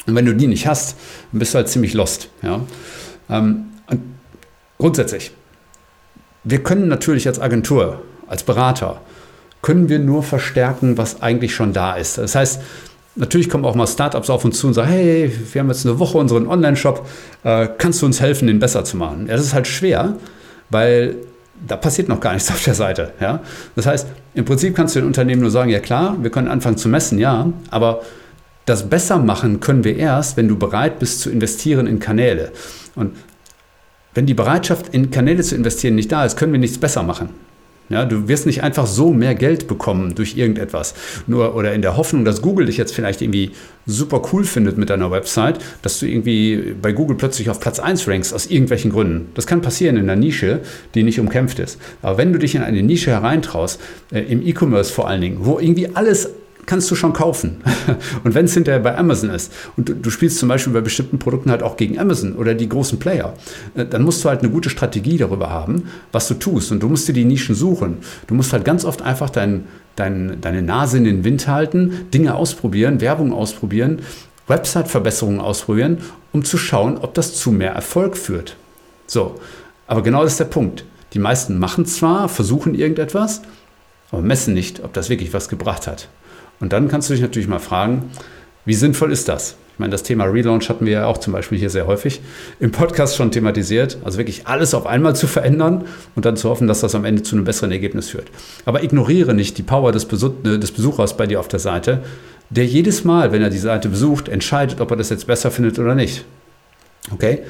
Und 0.06 0.14
wenn 0.14 0.25
du 0.25 0.34
die 0.34 0.46
nicht 0.46 0.67
hast, 0.67 0.96
dann 1.32 1.38
bist 1.38 1.52
du 1.52 1.58
halt 1.58 1.69
ziemlich 1.69 1.93
lost. 1.93 2.31
Ja? 2.43 2.60
Ähm, 3.28 3.67
grundsätzlich, 4.79 5.32
wir 6.44 6.62
können 6.62 6.88
natürlich 6.88 7.26
als 7.26 7.41
Agentur, 7.41 8.03
als 8.26 8.43
Berater, 8.43 9.00
können 9.62 9.88
wir 9.88 9.99
nur 9.99 10.23
verstärken, 10.23 10.99
was 10.99 11.23
eigentlich 11.23 11.55
schon 11.55 11.73
da 11.73 11.94
ist. 11.97 12.19
Das 12.19 12.35
heißt, 12.35 12.61
natürlich 13.17 13.49
kommen 13.49 13.65
auch 13.65 13.75
mal 13.75 13.87
Startups 13.87 14.29
auf 14.29 14.44
uns 14.44 14.59
zu 14.59 14.67
und 14.67 14.75
sagen, 14.75 14.91
hey, 14.91 15.32
wir 15.53 15.61
haben 15.61 15.69
jetzt 15.69 15.87
eine 15.87 15.99
Woche 15.99 16.19
unseren 16.19 16.47
Online-Shop, 16.47 17.06
äh, 17.44 17.69
kannst 17.79 18.03
du 18.03 18.06
uns 18.06 18.21
helfen, 18.21 18.47
den 18.47 18.59
besser 18.59 18.85
zu 18.85 18.97
machen? 18.97 19.26
Das 19.26 19.41
ist 19.41 19.55
halt 19.55 19.67
schwer, 19.67 20.17
weil 20.71 21.17
da 21.67 21.77
passiert 21.77 22.09
noch 22.09 22.20
gar 22.20 22.35
nichts 22.35 22.50
auf 22.50 22.62
der 22.62 22.75
Seite. 22.75 23.12
Ja? 23.20 23.41
Das 23.77 23.87
heißt, 23.87 24.09
im 24.35 24.44
Prinzip 24.44 24.75
kannst 24.77 24.97
du 24.97 25.00
den 25.00 25.06
Unternehmen 25.06 25.41
nur 25.41 25.50
sagen, 25.50 25.70
ja 25.70 25.81
klar, 25.81 26.17
wir 26.20 26.31
können 26.31 26.49
anfangen 26.49 26.77
zu 26.77 26.88
messen, 26.88 27.19
ja, 27.19 27.50
aber 27.70 28.03
das 28.67 28.88
besser 28.88 29.19
machen 29.19 29.61
können 29.61 29.85
wir 29.85 29.97
erst, 29.97 30.37
wenn 30.37 30.49
du 30.49 30.59
bereit 30.59 30.99
bist 30.99 31.20
zu 31.20 31.31
investieren 31.31 31.87
in 31.87 31.99
Kanäle. 32.00 32.50
Und 32.94 33.12
wenn 34.14 34.26
die 34.26 34.34
Bereitschaft 34.34 34.94
in 34.94 35.11
Kanäle 35.11 35.43
zu 35.43 35.55
investieren 35.55 35.94
nicht 35.94 36.11
da 36.11 36.25
ist, 36.25 36.37
können 36.37 36.52
wir 36.52 36.61
nichts 36.61 36.78
besser 36.78 37.02
machen. 37.02 37.31
Ja, 37.90 38.06
du 38.06 38.28
wirst 38.28 38.46
nicht 38.46 38.62
einfach 38.62 38.87
so 38.87 39.12
mehr 39.12 39.34
Geld 39.34 39.69
bekommen 39.69 40.14
durch 40.14 40.38
irgendetwas. 40.38 40.94
Nur 41.26 41.55
oder 41.55 41.75
in 41.75 41.82
der 41.82 41.99
Hoffnung, 41.99 42.25
dass 42.25 42.40
Google 42.40 42.64
dich 42.64 42.78
jetzt 42.78 42.94
vielleicht 42.94 43.20
irgendwie 43.20 43.50
super 43.84 44.22
cool 44.32 44.44
findet 44.44 44.78
mit 44.78 44.88
deiner 44.88 45.11
Website, 45.11 45.58
dass 45.82 45.99
du 45.99 46.06
irgendwie 46.06 46.75
bei 46.81 46.93
Google 46.93 47.19
plötzlich 47.19 47.50
auf 47.50 47.61
Platz 47.61 47.81
1 47.81 48.08
rankst 48.08 48.32
aus 48.32 48.46
irgendwelchen 48.46 48.90
Gründen. 48.90 49.28
Das 49.34 49.46
kann 49.46 49.61
passieren 49.61 49.99
in 49.99 50.05
einer 50.05 50.17
Nische, 50.17 50.60
die 50.94 51.02
nicht 51.02 51.20
umkämpft 51.20 51.58
ist. 51.58 51.78
Aber 52.00 52.17
wenn 52.17 52.32
du 52.32 52.38
dich 52.38 52.55
in 52.55 52.62
eine 52.62 52.82
Nische 52.82 53.10
hereintraust, 53.10 53.78
äh, 54.12 54.20
im 54.20 54.40
E-Commerce 54.46 54.90
vor 54.90 55.06
allen 55.06 55.20
Dingen, 55.20 55.38
wo 55.40 55.58
irgendwie 55.58 55.94
alles 55.94 56.31
kannst 56.66 56.90
du 56.90 56.94
schon 56.94 57.12
kaufen. 57.12 57.62
Und 58.25 58.34
wenn 58.34 58.46
es 58.46 58.55
hinterher 58.55 58.81
bei 58.81 58.96
Amazon 58.96 59.31
ist 59.31 59.52
und 59.76 59.88
du, 59.88 59.94
du, 59.94 60.11
spielst 60.11 60.38
zum 60.38 60.49
Beispiel 60.49 60.72
bei 60.72 60.81
bestimmten 60.81 61.19
Produkten 61.19 61.50
halt 61.50 61.62
auch 61.62 61.76
gegen 61.76 61.99
Amazon 61.99 62.34
oder 62.34 62.55
die 62.55 62.69
großen 62.69 62.99
Player, 62.99 63.34
äh, 63.75 63.84
dann 63.84 64.02
musst 64.02 64.25
du 64.25 64.28
halt 64.28 64.40
eine 64.40 64.50
gute 64.50 64.70
Strategie 64.70 65.16
darüber 65.16 65.50
haben, 65.50 65.88
was 66.12 66.28
du 66.28 66.34
tust. 66.34 66.72
Und 66.72 66.81
du 66.81 66.88
musst 66.88 67.08
dir 67.08 67.12
die 67.12 67.25
Nischen 67.25 67.55
suchen. 67.55 67.99
Du 68.26 68.34
musst 68.34 68.52
halt 68.52 68.64
ganz 68.64 68.84
oft 68.84 69.02
einfach 69.02 69.31
dein, 69.31 69.64
dein, 69.96 70.40
deine 70.40 70.62
Nase 70.62 70.99
in 70.99 71.05
den 71.05 71.25
Wind 71.25 71.49
halten, 71.49 72.06
Dinge 72.12 72.34
ausprobieren, 72.34 73.00
Werbung 73.00 73.32
ausprobieren, 73.32 74.00
Website-Verbesserungen 74.46 75.40
ausprobieren, 75.40 75.99
um 76.32 76.44
zu 76.44 76.58
schauen, 76.58 76.99
ob 76.99 77.14
das 77.14 77.34
zu 77.34 77.50
mehr 77.50 77.72
Erfolg 77.72 78.17
führt. 78.17 78.56
So, 79.06 79.40
aber 79.87 80.02
genau 80.02 80.22
das 80.22 80.32
ist 80.32 80.40
der 80.40 80.46
Punkt. 80.46 80.84
Die 81.12 81.19
meisten 81.19 81.58
machen 81.58 81.86
zwar, 81.86 82.29
versuchen 82.29 82.74
irgendetwas, 82.74 83.43
aber 84.10 84.22
messen 84.22 84.55
nicht, 84.55 84.82
ob 84.82 84.93
das 84.93 85.08
wirklich 85.08 85.32
was 85.32 85.48
gebracht 85.48 85.86
hat. 85.86 86.08
Und 86.61 86.73
dann 86.73 86.89
kannst 86.89 87.08
du 87.08 87.15
dich 87.15 87.23
natürlich 87.23 87.49
mal 87.49 87.58
fragen, 87.58 88.11
wie 88.65 88.75
sinnvoll 88.75 89.13
ist 89.13 89.29
das? 89.29 89.56
Ich 89.75 89.81
meine, 89.81 89.91
das 89.91 90.05
Thema 90.05 90.25
Relaunch 90.27 90.69
hatten 90.69 90.87
wir 90.87 90.93
ja 90.93 91.06
auch 91.06 91.19
zum 91.19 91.32
Beispiel 91.32 91.58
hier 91.58 91.69
sehr 91.69 91.89
häufig 91.89 92.20
im 92.61 92.70
Podcast 92.70 93.17
schon 93.17 93.32
thematisiert. 93.32 93.99
Also 94.05 94.19
wirklich 94.19 94.46
alles 94.46 94.73
auf 94.73 94.87
einmal 94.87 95.17
zu 95.17 95.27
verändern 95.27 95.87
und 96.15 96.25
dann 96.25 96.37
zu 96.37 96.49
hoffen, 96.49 96.69
dass 96.69 96.81
das 96.81 96.94
am 96.94 97.05
Ende 97.05 97.25
zu 97.25 97.34
einem 97.34 97.44
besseren 97.44 97.73
Ergebnis 97.73 98.11
führt. 98.11 98.29
Aber 98.67 98.84
ignoriere 98.84 99.34
nicht 99.34 99.58
die 99.58 99.65
Power 99.65 99.91
des, 99.91 100.06
des 100.06 100.73
Besuchers 100.73 101.17
bei 101.17 101.27
dir 101.27 101.41
auf 101.41 101.49
der 101.49 101.58
Seite, 101.58 102.05
der 102.51 102.67
jedes 102.67 103.03
Mal, 103.03 103.32
wenn 103.32 103.43
er 103.43 103.51
die 103.51 103.58
Seite 103.58 103.89
besucht, 103.89 104.29
entscheidet, 104.29 104.81
ob 104.81 104.93
er 104.93 104.96
das 104.96 105.11
jetzt 105.11 105.27
besser 105.27 105.51
findet 105.51 105.81
oder 105.81 105.96
nicht. 105.96 106.25
Okay? 107.11 107.41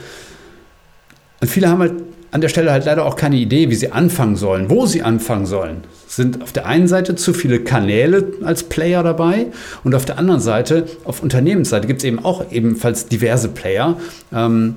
Und 1.43 1.49
viele 1.49 1.69
haben 1.69 1.81
halt 1.81 1.93
an 2.35 2.41
der 2.41 2.49
Stelle 2.49 2.73
halt 2.73 2.85
leider 2.85 3.07
auch 3.07 3.15
keine 3.15 3.37
Idee, 3.37 3.71
wie 3.71 3.77
sie 3.77 3.93
anfangen 3.93 4.35
sollen, 4.35 4.69
wo 4.69 4.87
sie 4.87 5.03
anfangen 5.03 5.47
sollen. 5.47 5.85
Es 6.09 6.17
sind 6.17 6.43
auf 6.43 6.51
der 6.51 6.67
einen 6.67 6.89
Seite 6.89 7.15
zu 7.15 7.33
viele 7.33 7.61
Kanäle 7.61 8.27
als 8.43 8.65
Player 8.65 9.05
dabei 9.05 9.47
und 9.85 9.95
auf 9.95 10.05
der 10.05 10.19
anderen 10.19 10.41
Seite, 10.41 10.87
auf 11.05 11.23
Unternehmensseite, 11.23 11.87
gibt 11.87 12.01
es 12.01 12.05
eben 12.05 12.25
auch 12.25 12.51
ebenfalls 12.51 13.07
diverse 13.07 13.51
Player, 13.51 13.99
ähm, 14.33 14.75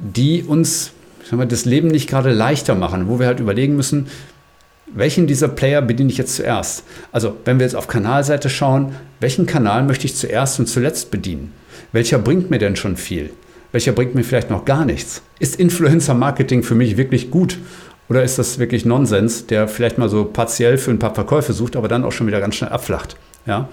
die 0.00 0.42
uns 0.42 0.90
mal, 1.30 1.46
das 1.46 1.64
Leben 1.64 1.86
nicht 1.86 2.08
gerade 2.08 2.32
leichter 2.32 2.74
machen, 2.74 3.06
wo 3.06 3.20
wir 3.20 3.28
halt 3.28 3.38
überlegen 3.38 3.76
müssen, 3.76 4.08
welchen 4.92 5.28
dieser 5.28 5.46
Player 5.46 5.82
bediene 5.82 6.10
ich 6.10 6.18
jetzt 6.18 6.34
zuerst? 6.34 6.82
Also, 7.12 7.36
wenn 7.44 7.60
wir 7.60 7.66
jetzt 7.66 7.76
auf 7.76 7.86
Kanalseite 7.86 8.50
schauen, 8.50 8.96
welchen 9.20 9.46
Kanal 9.46 9.84
möchte 9.84 10.06
ich 10.06 10.16
zuerst 10.16 10.58
und 10.58 10.66
zuletzt 10.66 11.12
bedienen? 11.12 11.52
Welcher 11.92 12.18
bringt 12.18 12.50
mir 12.50 12.58
denn 12.58 12.74
schon 12.74 12.96
viel? 12.96 13.30
Welcher 13.72 13.92
bringt 13.92 14.14
mir 14.14 14.24
vielleicht 14.24 14.50
noch 14.50 14.64
gar 14.64 14.84
nichts? 14.84 15.22
Ist 15.38 15.56
Influencer-Marketing 15.56 16.62
für 16.62 16.74
mich 16.74 16.96
wirklich 16.96 17.30
gut? 17.30 17.58
Oder 18.08 18.24
ist 18.24 18.38
das 18.38 18.58
wirklich 18.58 18.84
Nonsens, 18.84 19.46
der 19.46 19.68
vielleicht 19.68 19.96
mal 19.96 20.08
so 20.08 20.24
partiell 20.24 20.78
für 20.78 20.90
ein 20.90 20.98
paar 20.98 21.14
Verkäufe 21.14 21.52
sucht, 21.52 21.76
aber 21.76 21.86
dann 21.86 22.04
auch 22.04 22.12
schon 22.12 22.26
wieder 22.26 22.40
ganz 22.40 22.56
schnell 22.56 22.72
abflacht? 22.72 23.16
Ja? 23.46 23.68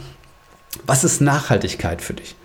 Was 0.85 1.03
ist 1.03 1.21
Nachhaltigkeit 1.21 2.01
für 2.01 2.13
dich? 2.13 2.35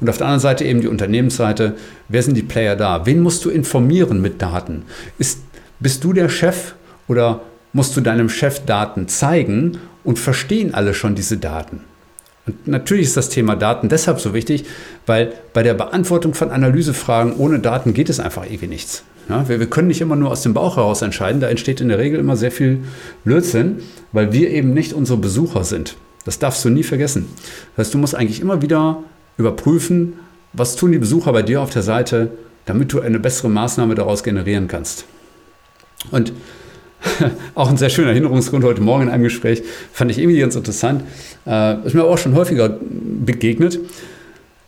Und 0.00 0.08
auf 0.08 0.16
der 0.16 0.26
anderen 0.26 0.40
Seite 0.40 0.64
eben 0.64 0.80
die 0.80 0.88
Unternehmensseite. 0.88 1.76
Wer 2.08 2.22
sind 2.22 2.36
die 2.36 2.42
Player 2.42 2.76
da? 2.76 3.06
Wen 3.06 3.20
musst 3.20 3.44
du 3.44 3.50
informieren 3.50 4.20
mit 4.20 4.40
Daten? 4.40 4.84
Ist, 5.18 5.40
bist 5.80 6.04
du 6.04 6.12
der 6.12 6.28
Chef 6.28 6.74
oder 7.08 7.40
musst 7.72 7.96
du 7.96 8.00
deinem 8.00 8.28
Chef 8.28 8.64
Daten 8.64 9.08
zeigen 9.08 9.78
und 10.04 10.18
verstehen 10.18 10.74
alle 10.74 10.94
schon 10.94 11.14
diese 11.14 11.36
Daten? 11.36 11.80
Und 12.46 12.66
natürlich 12.66 13.06
ist 13.06 13.16
das 13.16 13.28
Thema 13.28 13.54
Daten 13.54 13.88
deshalb 13.88 14.20
so 14.20 14.34
wichtig, 14.34 14.64
weil 15.06 15.32
bei 15.52 15.62
der 15.62 15.74
Beantwortung 15.74 16.34
von 16.34 16.50
Analysefragen 16.50 17.36
ohne 17.36 17.60
Daten 17.60 17.94
geht 17.94 18.10
es 18.10 18.18
einfach 18.18 18.44
irgendwie 18.44 18.66
nichts. 18.66 19.04
Ja, 19.28 19.48
wir, 19.48 19.60
wir, 19.60 19.70
können 19.70 19.86
nicht 19.88 20.00
immer 20.00 20.16
nur 20.16 20.30
aus 20.30 20.42
dem 20.42 20.52
Bauch 20.52 20.76
heraus 20.76 21.02
entscheiden, 21.02 21.40
da 21.40 21.48
entsteht 21.48 21.80
in 21.80 21.88
der 21.88 21.98
Regel 21.98 22.18
immer 22.18 22.36
sehr 22.36 22.50
viel 22.50 22.80
Blödsinn, 23.24 23.78
weil 24.10 24.32
wir 24.32 24.50
eben 24.50 24.74
nicht 24.74 24.92
unsere 24.92 25.18
Besucher 25.18 25.62
sind. 25.62 25.96
Das 26.24 26.40
darfst 26.40 26.64
du 26.64 26.70
nie 26.70 26.82
vergessen. 26.82 27.28
Das 27.76 27.86
heißt, 27.86 27.94
du 27.94 27.98
musst 27.98 28.16
eigentlich 28.16 28.40
immer 28.40 28.62
wieder 28.62 29.02
überprüfen, 29.36 30.14
was 30.52 30.74
tun 30.76 30.92
die 30.92 30.98
Besucher 30.98 31.32
bei 31.32 31.42
dir 31.42 31.60
auf 31.60 31.70
der 31.70 31.82
Seite, 31.82 32.32
damit 32.64 32.92
du 32.92 33.00
eine 33.00 33.20
bessere 33.20 33.48
Maßnahme 33.48 33.94
daraus 33.94 34.22
generieren 34.24 34.68
kannst. 34.68 35.04
Und 36.10 36.32
auch 37.54 37.70
ein 37.70 37.76
sehr 37.76 37.90
schöner 37.90 38.10
Erinnerungsgrund 38.10 38.64
heute 38.64 38.80
Morgen 38.80 39.04
in 39.04 39.08
einem 39.10 39.24
Gespräch, 39.24 39.62
fand 39.92 40.10
ich 40.10 40.18
irgendwie 40.18 40.38
ganz 40.38 40.56
interessant. 40.56 41.02
Äh, 41.46 41.86
ist 41.86 41.94
mir 41.94 42.04
auch 42.04 42.18
schon 42.18 42.34
häufiger 42.34 42.78
begegnet, 42.80 43.78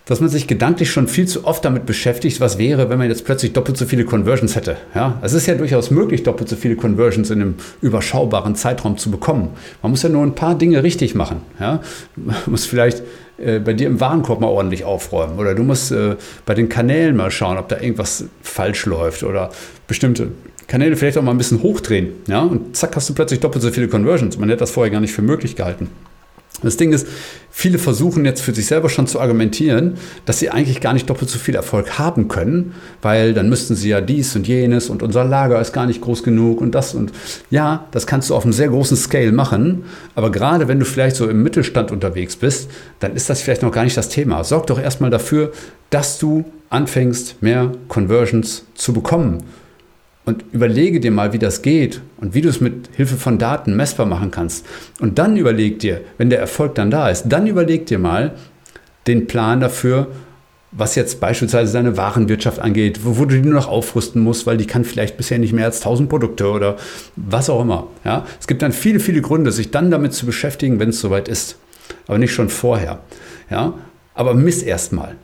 dass 0.06 0.20
man 0.20 0.28
sich 0.28 0.46
gedanklich 0.46 0.90
schon 0.90 1.08
viel 1.08 1.26
zu 1.26 1.46
oft 1.46 1.64
damit 1.64 1.86
beschäftigt, 1.86 2.40
was 2.40 2.58
wäre, 2.58 2.90
wenn 2.90 2.98
man 2.98 3.08
jetzt 3.08 3.24
plötzlich 3.24 3.54
doppelt 3.54 3.78
so 3.78 3.86
viele 3.86 4.04
Conversions 4.04 4.54
hätte. 4.54 4.76
Ja, 4.94 5.18
es 5.22 5.32
ist 5.32 5.46
ja 5.46 5.54
durchaus 5.54 5.90
möglich, 5.90 6.22
doppelt 6.22 6.48
so 6.48 6.56
viele 6.56 6.76
Conversions 6.76 7.30
in 7.30 7.40
einem 7.40 7.54
überschaubaren 7.80 8.54
Zeitraum 8.54 8.98
zu 8.98 9.10
bekommen. 9.10 9.50
Man 9.82 9.92
muss 9.92 10.02
ja 10.02 10.10
nur 10.10 10.22
ein 10.22 10.34
paar 10.34 10.56
Dinge 10.56 10.82
richtig 10.82 11.14
machen. 11.14 11.40
Ja, 11.58 11.80
man 12.16 12.36
muss 12.46 12.66
vielleicht 12.66 13.02
äh, 13.38 13.60
bei 13.60 13.72
dir 13.72 13.86
im 13.86 13.98
Warenkorb 13.98 14.40
mal 14.40 14.48
ordentlich 14.48 14.84
aufräumen 14.84 15.38
oder 15.38 15.54
du 15.54 15.62
musst 15.62 15.90
äh, 15.90 16.16
bei 16.44 16.54
den 16.54 16.68
Kanälen 16.68 17.16
mal 17.16 17.30
schauen, 17.30 17.56
ob 17.56 17.68
da 17.68 17.80
irgendwas 17.80 18.26
falsch 18.42 18.84
läuft 18.84 19.22
oder 19.22 19.50
bestimmte 19.86 20.28
Kanäle 20.66 20.96
vielleicht 20.96 21.18
auch 21.18 21.22
mal 21.22 21.32
ein 21.32 21.38
bisschen 21.38 21.62
hochdrehen. 21.62 22.12
Ja? 22.26 22.42
Und 22.42 22.76
zack, 22.76 22.96
hast 22.96 23.08
du 23.08 23.14
plötzlich 23.14 23.40
doppelt 23.40 23.62
so 23.62 23.70
viele 23.70 23.88
Conversions. 23.88 24.38
Man 24.38 24.48
hätte 24.48 24.60
das 24.60 24.70
vorher 24.70 24.90
gar 24.90 25.00
nicht 25.00 25.12
für 25.12 25.22
möglich 25.22 25.56
gehalten. 25.56 25.88
Das 26.62 26.76
Ding 26.76 26.92
ist, 26.92 27.06
viele 27.50 27.78
versuchen 27.78 28.24
jetzt 28.24 28.40
für 28.40 28.54
sich 28.54 28.66
selber 28.66 28.88
schon 28.88 29.06
zu 29.06 29.20
argumentieren, 29.20 29.94
dass 30.24 30.38
sie 30.38 30.50
eigentlich 30.50 30.80
gar 30.80 30.94
nicht 30.94 31.10
doppelt 31.10 31.28
so 31.28 31.38
viel 31.38 31.54
Erfolg 31.54 31.98
haben 31.98 32.28
können, 32.28 32.74
weil 33.02 33.34
dann 33.34 33.48
müssten 33.48 33.74
sie 33.74 33.90
ja 33.90 34.00
dies 34.00 34.34
und 34.34 34.46
jenes 34.48 34.88
und 34.88 35.02
unser 35.02 35.24
Lager 35.24 35.60
ist 35.60 35.72
gar 35.72 35.84
nicht 35.86 36.00
groß 36.00 36.22
genug 36.22 36.60
und 36.60 36.74
das 36.74 36.94
und 36.94 37.12
ja, 37.50 37.86
das 37.90 38.06
kannst 38.06 38.30
du 38.30 38.34
auf 38.34 38.44
einem 38.44 38.52
sehr 38.52 38.68
großen 38.68 38.96
Scale 38.96 39.32
machen, 39.32 39.84
aber 40.14 40.30
gerade 40.30 40.68
wenn 40.68 40.78
du 40.78 40.86
vielleicht 40.86 41.16
so 41.16 41.28
im 41.28 41.42
Mittelstand 41.42 41.90
unterwegs 41.90 42.36
bist, 42.36 42.70
dann 43.00 43.14
ist 43.14 43.28
das 43.28 43.42
vielleicht 43.42 43.62
noch 43.62 43.72
gar 43.72 43.84
nicht 43.84 43.96
das 43.96 44.08
Thema. 44.08 44.42
Sorg 44.44 44.66
doch 44.68 44.80
erstmal 44.80 45.10
dafür, 45.10 45.52
dass 45.90 46.18
du 46.18 46.44
anfängst, 46.70 47.42
mehr 47.42 47.72
Conversions 47.88 48.64
zu 48.74 48.92
bekommen 48.92 49.42
und 50.24 50.44
überlege 50.52 51.00
dir 51.00 51.10
mal, 51.10 51.32
wie 51.32 51.38
das 51.38 51.62
geht 51.62 52.00
und 52.18 52.34
wie 52.34 52.40
du 52.40 52.48
es 52.48 52.60
mit 52.60 52.88
Hilfe 52.96 53.16
von 53.16 53.38
Daten 53.38 53.76
messbar 53.76 54.06
machen 54.06 54.30
kannst. 54.30 54.66
Und 55.00 55.18
dann 55.18 55.36
überleg 55.36 55.78
dir, 55.78 56.00
wenn 56.18 56.30
der 56.30 56.40
Erfolg 56.40 56.74
dann 56.74 56.90
da 56.90 57.08
ist, 57.08 57.24
dann 57.28 57.46
überleg 57.46 57.86
dir 57.86 57.98
mal 57.98 58.34
den 59.06 59.26
Plan 59.26 59.60
dafür, 59.60 60.08
was 60.76 60.96
jetzt 60.96 61.20
beispielsweise 61.20 61.72
deine 61.72 61.96
Warenwirtschaft 61.96 62.58
angeht, 62.58 63.00
wo, 63.04 63.18
wo, 63.18 63.26
du 63.26 63.36
die 63.36 63.42
nur 63.42 63.54
noch 63.54 63.68
aufrüsten 63.68 64.22
musst, 64.22 64.46
weil 64.46 64.56
die 64.56 64.66
kann 64.66 64.84
vielleicht 64.84 65.16
bisher 65.16 65.38
nicht 65.38 65.52
mehr 65.52 65.66
als 65.66 65.78
1000 65.78 66.08
Produkte 66.08 66.50
oder 66.50 66.76
was 67.16 67.48
auch 67.48 67.62
immer. 67.62 67.86
Ja? 68.04 68.26
Es 68.40 68.46
gibt 68.46 68.62
dann 68.62 68.72
viele, 68.72 68.98
viele 68.98 69.22
Gründe, 69.22 69.52
sich 69.52 69.70
dann 69.70 69.90
damit 69.90 70.14
zu 70.14 70.26
beschäftigen, 70.26 70.80
wenn 70.80 70.88
es 70.88 71.00
soweit 71.00 71.28
ist. 71.28 71.58
Aber 72.08 72.18
nicht 72.18 72.32
schon 72.32 72.48
vorher. 72.48 73.00
Ja? 73.50 73.74
Aber 74.14 74.34
miss 74.34 74.62
erst 74.62 74.92
mal. 74.92 75.16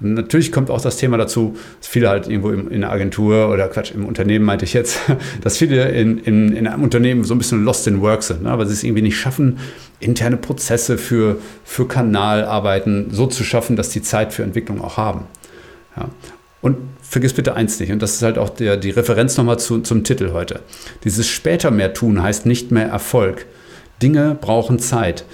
Und 0.00 0.14
natürlich 0.14 0.50
kommt 0.50 0.70
auch 0.70 0.80
das 0.80 0.96
Thema 0.96 1.16
dazu, 1.16 1.56
dass 1.78 1.88
viele 1.88 2.08
halt 2.08 2.28
irgendwo 2.28 2.50
in 2.50 2.80
der 2.80 2.90
Agentur 2.90 3.50
oder 3.50 3.68
Quatsch, 3.68 3.92
im 3.92 4.06
Unternehmen 4.06 4.44
meinte 4.44 4.64
ich 4.64 4.72
jetzt, 4.72 4.98
dass 5.42 5.58
viele 5.58 5.88
in, 5.90 6.18
in, 6.18 6.56
in 6.56 6.66
einem 6.66 6.82
Unternehmen 6.82 7.24
so 7.24 7.34
ein 7.34 7.38
bisschen 7.38 7.64
lost 7.64 7.86
in 7.86 8.00
work 8.00 8.22
sind, 8.22 8.42
ne? 8.42 8.56
weil 8.58 8.66
sie 8.66 8.72
es 8.72 8.82
irgendwie 8.82 9.02
nicht 9.02 9.18
schaffen, 9.18 9.58
interne 10.00 10.36
Prozesse 10.36 10.98
für, 10.98 11.38
für 11.64 11.86
Kanalarbeiten 11.86 13.10
so 13.10 13.26
zu 13.26 13.44
schaffen, 13.44 13.76
dass 13.76 13.90
die 13.90 14.02
Zeit 14.02 14.32
für 14.32 14.42
Entwicklung 14.42 14.80
auch 14.80 14.96
haben. 14.96 15.26
Ja. 15.96 16.08
Und 16.62 16.76
vergiss 17.02 17.32
bitte 17.32 17.54
eins 17.54 17.80
nicht, 17.80 17.90
und 17.90 18.02
das 18.02 18.14
ist 18.14 18.22
halt 18.22 18.38
auch 18.38 18.50
der, 18.50 18.76
die 18.76 18.90
Referenz 18.90 19.36
nochmal 19.36 19.58
zu, 19.58 19.80
zum 19.80 20.04
Titel 20.04 20.32
heute. 20.32 20.60
Dieses 21.04 21.26
später 21.26 21.70
mehr 21.70 21.94
tun 21.94 22.22
heißt 22.22 22.46
nicht 22.46 22.70
mehr 22.70 22.88
Erfolg. 22.88 23.46
Dinge 24.02 24.36
brauchen 24.38 24.78
Zeit. 24.78 25.24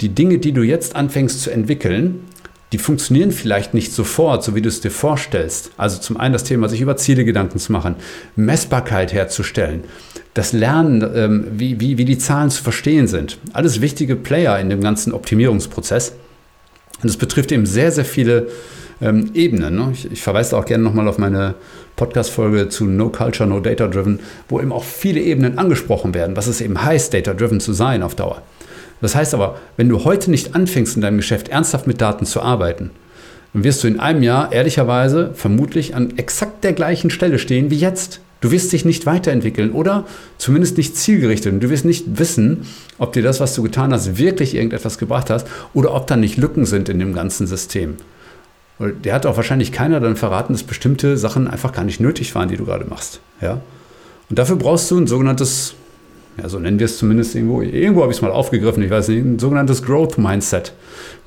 Die 0.00 0.08
Dinge, 0.08 0.38
die 0.38 0.52
du 0.52 0.62
jetzt 0.62 0.96
anfängst 0.96 1.40
zu 1.40 1.50
entwickeln, 1.50 2.24
die 2.72 2.78
funktionieren 2.78 3.32
vielleicht 3.32 3.74
nicht 3.74 3.92
sofort, 3.92 4.42
so 4.42 4.54
wie 4.54 4.62
du 4.62 4.68
es 4.68 4.80
dir 4.80 4.90
vorstellst. 4.90 5.70
Also 5.76 5.98
zum 5.98 6.16
einen 6.16 6.32
das 6.32 6.44
Thema, 6.44 6.68
sich 6.68 6.80
über 6.80 6.96
Ziele 6.96 7.24
Gedanken 7.24 7.58
zu 7.58 7.70
machen, 7.70 7.96
Messbarkeit 8.34 9.12
herzustellen, 9.12 9.84
das 10.32 10.52
Lernen, 10.52 11.04
ähm, 11.14 11.46
wie, 11.52 11.78
wie, 11.80 11.98
wie 11.98 12.06
die 12.06 12.18
Zahlen 12.18 12.50
zu 12.50 12.62
verstehen 12.62 13.06
sind. 13.06 13.38
Alles 13.52 13.82
wichtige 13.82 14.16
Player 14.16 14.58
in 14.58 14.70
dem 14.70 14.80
ganzen 14.80 15.12
Optimierungsprozess. 15.12 16.14
Und 17.02 17.08
es 17.08 17.18
betrifft 17.18 17.52
eben 17.52 17.66
sehr, 17.66 17.92
sehr 17.92 18.06
viele 18.06 18.48
ähm, 19.02 19.30
Ebenen. 19.34 19.74
Ne? 19.74 19.90
Ich, 19.92 20.10
ich, 20.10 20.22
verweise 20.22 20.56
auch 20.56 20.64
gerne 20.64 20.84
nochmal 20.84 21.08
auf 21.08 21.18
meine 21.18 21.54
Podcast-Folge 21.96 22.68
zu 22.68 22.84
No 22.86 23.10
Culture, 23.10 23.48
No 23.48 23.60
Data 23.60 23.88
Driven, 23.88 24.20
wo 24.48 24.60
eben 24.60 24.72
auch 24.72 24.84
viele 24.84 25.20
Ebenen 25.20 25.58
angesprochen 25.58 26.14
werden, 26.14 26.36
was 26.36 26.46
es 26.46 26.60
eben 26.60 26.82
heißt, 26.82 27.12
Data 27.12 27.34
Driven 27.34 27.60
zu 27.60 27.72
sein 27.72 28.02
auf 28.02 28.14
Dauer. 28.14 28.42
Das 29.00 29.14
heißt 29.16 29.34
aber, 29.34 29.58
wenn 29.76 29.88
du 29.88 30.04
heute 30.04 30.30
nicht 30.30 30.54
anfängst 30.54 30.94
in 30.96 31.02
deinem 31.02 31.16
Geschäft 31.16 31.48
ernsthaft 31.48 31.86
mit 31.86 32.00
Daten 32.00 32.24
zu 32.24 32.40
arbeiten, 32.40 32.90
dann 33.52 33.64
wirst 33.64 33.82
du 33.82 33.88
in 33.88 34.00
einem 34.00 34.22
Jahr 34.22 34.52
ehrlicherweise 34.52 35.32
vermutlich 35.34 35.94
an 35.94 36.16
exakt 36.16 36.64
der 36.64 36.72
gleichen 36.72 37.10
Stelle 37.10 37.38
stehen 37.38 37.70
wie 37.70 37.76
jetzt. 37.76 38.20
Du 38.40 38.50
wirst 38.50 38.72
dich 38.72 38.84
nicht 38.84 39.06
weiterentwickeln 39.06 39.70
oder 39.70 40.04
zumindest 40.38 40.76
nicht 40.76 40.96
zielgerichtet. 40.96 41.52
Und 41.52 41.60
du 41.60 41.70
wirst 41.70 41.84
nicht 41.84 42.18
wissen, 42.18 42.66
ob 42.98 43.12
dir 43.12 43.22
das, 43.22 43.38
was 43.38 43.54
du 43.54 43.62
getan 43.62 43.92
hast, 43.92 44.18
wirklich 44.18 44.54
irgendetwas 44.54 44.98
gebracht 44.98 45.30
hast 45.30 45.46
oder 45.74 45.94
ob 45.94 46.06
da 46.06 46.16
nicht 46.16 46.36
Lücken 46.38 46.64
sind 46.64 46.88
in 46.88 46.98
dem 46.98 47.14
ganzen 47.14 47.46
System. 47.46 47.96
Der 48.78 49.14
hat 49.14 49.26
auch 49.26 49.36
wahrscheinlich 49.36 49.70
keiner 49.70 50.00
dann 50.00 50.16
verraten, 50.16 50.52
dass 50.52 50.64
bestimmte 50.64 51.16
Sachen 51.16 51.46
einfach 51.46 51.72
gar 51.72 51.84
nicht 51.84 52.00
nötig 52.00 52.34
waren, 52.34 52.48
die 52.48 52.56
du 52.56 52.64
gerade 52.64 52.84
machst. 52.84 53.20
Ja? 53.40 53.60
Und 54.28 54.38
dafür 54.38 54.56
brauchst 54.56 54.90
du 54.90 54.98
ein 54.98 55.06
sogenanntes 55.06 55.74
ja, 56.40 56.48
so 56.48 56.58
nennen 56.58 56.78
wir 56.78 56.86
es 56.86 56.98
zumindest 56.98 57.34
irgendwo, 57.34 57.60
irgendwo 57.60 58.02
habe 58.02 58.12
ich 58.12 58.18
es 58.18 58.22
mal 58.22 58.30
aufgegriffen, 58.30 58.82
ich 58.82 58.90
weiß 58.90 59.08
nicht, 59.08 59.24
ein 59.24 59.38
sogenanntes 59.38 59.82
Growth 59.82 60.18
Mindset. 60.18 60.72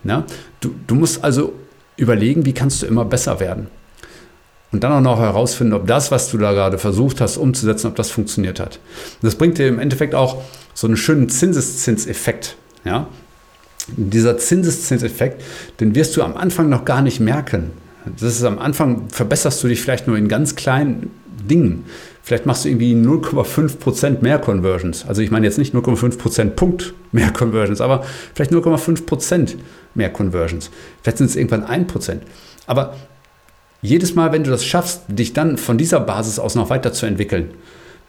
Ja, 0.03 0.25
du, 0.61 0.73
du 0.87 0.95
musst 0.95 1.23
also 1.23 1.53
überlegen, 1.97 2.45
wie 2.45 2.53
kannst 2.53 2.81
du 2.81 2.87
immer 2.87 3.05
besser 3.05 3.39
werden. 3.39 3.67
Und 4.71 4.83
dann 4.83 4.91
auch 4.91 5.01
noch 5.01 5.19
herausfinden, 5.19 5.73
ob 5.73 5.87
das, 5.87 6.11
was 6.11 6.29
du 6.31 6.37
da 6.37 6.53
gerade 6.53 6.77
versucht 6.77 7.21
hast 7.21 7.37
umzusetzen, 7.37 7.87
ob 7.87 7.95
das 7.95 8.09
funktioniert 8.09 8.59
hat. 8.59 8.79
Und 9.21 9.23
das 9.23 9.35
bringt 9.35 9.57
dir 9.57 9.67
im 9.67 9.79
Endeffekt 9.79 10.15
auch 10.15 10.41
so 10.73 10.87
einen 10.87 10.97
schönen 10.97 11.29
Zinseszinseffekt. 11.29 12.57
Ja? 12.83 13.07
Dieser 13.87 14.37
Zinseszinseffekt, 14.37 15.43
den 15.79 15.95
wirst 15.95 16.17
du 16.17 16.23
am 16.23 16.35
Anfang 16.35 16.69
noch 16.69 16.85
gar 16.85 17.01
nicht 17.01 17.19
merken. 17.19 17.71
Das 18.19 18.35
ist 18.35 18.43
am 18.43 18.59
Anfang, 18.59 19.09
verbesserst 19.09 19.63
du 19.63 19.67
dich 19.67 19.81
vielleicht 19.81 20.07
nur 20.07 20.17
in 20.17 20.27
ganz 20.27 20.55
kleinen 20.55 21.11
Dingen. 21.49 21.85
Vielleicht 22.23 22.45
machst 22.45 22.65
du 22.65 22.69
irgendwie 22.69 22.93
0,5% 22.93 24.21
mehr 24.21 24.39
Conversions. 24.39 25.05
Also 25.07 25.21
ich 25.21 25.29
meine 25.29 25.45
jetzt 25.45 25.59
nicht 25.59 25.75
0,5% 25.75 26.51
Punkt 26.51 26.93
mehr 27.11 27.31
Conversions, 27.31 27.81
aber 27.81 28.03
vielleicht 28.33 28.51
0,5% 28.51 29.55
mehr 29.93 30.09
Conversions. 30.09 30.71
Vielleicht 31.01 31.19
sind 31.19 31.29
es 31.29 31.35
irgendwann 31.35 31.63
1%. 31.63 32.17
Aber 32.65 32.95
jedes 33.81 34.15
Mal, 34.15 34.31
wenn 34.31 34.43
du 34.43 34.49
das 34.49 34.65
schaffst, 34.65 35.03
dich 35.07 35.33
dann 35.33 35.57
von 35.57 35.77
dieser 35.77 35.99
Basis 35.99 36.39
aus 36.39 36.55
noch 36.55 36.71
weiterzuentwickeln, 36.71 37.51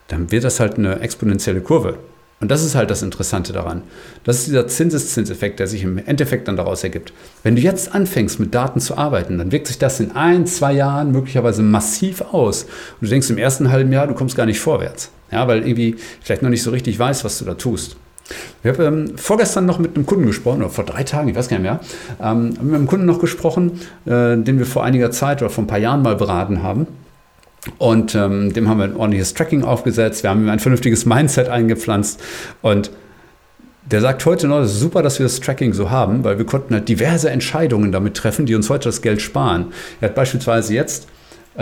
dann 0.07 0.31
wird 0.31 0.43
das 0.43 0.59
halt 0.59 0.77
eine 0.77 1.01
exponentielle 1.01 1.61
Kurve. 1.61 1.99
Und 2.39 2.51
das 2.51 2.63
ist 2.63 2.75
halt 2.75 2.91
das 2.91 3.01
Interessante 3.01 3.51
daran. 3.51 3.81
Das 4.23 4.37
ist 4.37 4.47
dieser 4.47 4.67
Zinseszinseffekt, 4.67 5.59
der 5.59 5.65
sich 5.65 5.81
im 5.81 5.97
Endeffekt 5.97 6.47
dann 6.47 6.55
daraus 6.55 6.83
ergibt. 6.83 7.11
Wenn 7.41 7.55
du 7.55 7.61
jetzt 7.63 7.95
anfängst, 7.95 8.39
mit 8.39 8.53
Daten 8.53 8.79
zu 8.79 8.95
arbeiten, 8.95 9.39
dann 9.39 9.51
wirkt 9.51 9.67
sich 9.67 9.79
das 9.79 9.99
in 9.99 10.11
ein, 10.11 10.45
zwei 10.45 10.73
Jahren 10.73 11.11
möglicherweise 11.11 11.63
massiv 11.63 12.21
aus. 12.21 12.63
Und 12.63 13.01
du 13.01 13.07
denkst 13.07 13.29
im 13.31 13.39
ersten 13.39 13.71
halben 13.71 13.91
Jahr, 13.91 14.05
du 14.05 14.13
kommst 14.13 14.35
gar 14.35 14.45
nicht 14.45 14.59
vorwärts. 14.59 15.09
Ja, 15.31 15.47
weil 15.47 15.67
irgendwie 15.67 15.95
vielleicht 16.21 16.43
noch 16.43 16.51
nicht 16.51 16.61
so 16.61 16.69
richtig 16.69 16.97
weißt, 16.99 17.25
was 17.25 17.39
du 17.39 17.45
da 17.45 17.55
tust. 17.55 17.97
Ich 18.63 18.69
habe 18.69 18.83
ähm, 18.83 19.17
vorgestern 19.17 19.65
noch 19.65 19.79
mit 19.79 19.95
einem 19.95 20.05
Kunden 20.05 20.25
gesprochen, 20.25 20.61
oder 20.61 20.69
vor 20.69 20.83
drei 20.83 21.03
Tagen, 21.03 21.29
ich 21.29 21.35
weiß 21.35 21.47
gar 21.47 21.57
nicht 21.57 21.63
mehr, 21.63 21.79
ähm, 22.21 22.49
mit 22.61 22.75
einem 22.75 22.87
Kunden 22.87 23.05
noch 23.05 23.19
gesprochen, 23.19 23.79
äh, 24.05 24.37
den 24.37 24.59
wir 24.59 24.65
vor 24.65 24.83
einiger 24.83 25.11
Zeit 25.11 25.41
oder 25.41 25.49
vor 25.49 25.63
ein 25.63 25.67
paar 25.67 25.77
Jahren 25.79 26.01
mal 26.01 26.15
beraten 26.15 26.61
haben. 26.61 26.87
Und 27.77 28.15
ähm, 28.15 28.53
dem 28.53 28.67
haben 28.69 28.77
wir 28.79 28.85
ein 28.85 28.95
ordentliches 28.95 29.33
Tracking 29.33 29.63
aufgesetzt. 29.63 30.23
Wir 30.23 30.29
haben 30.29 30.43
ihm 30.43 30.49
ein 30.49 30.59
vernünftiges 30.59 31.05
Mindset 31.05 31.49
eingepflanzt. 31.49 32.21
Und 32.61 32.91
der 33.89 34.01
sagt 34.01 34.25
heute 34.25 34.47
noch, 34.47 34.59
es 34.59 34.73
ist 34.73 34.79
super, 34.79 35.01
dass 35.01 35.19
wir 35.19 35.25
das 35.25 35.39
Tracking 35.39 35.73
so 35.73 35.89
haben, 35.89 36.23
weil 36.23 36.37
wir 36.37 36.45
konnten 36.45 36.73
halt 36.73 36.89
diverse 36.89 37.29
Entscheidungen 37.29 37.91
damit 37.91 38.15
treffen, 38.15 38.45
die 38.45 38.55
uns 38.55 38.69
heute 38.69 38.89
das 38.89 39.01
Geld 39.01 39.21
sparen. 39.21 39.67
Er 40.01 40.09
hat 40.09 40.15
beispielsweise 40.15 40.73
jetzt 40.73 41.07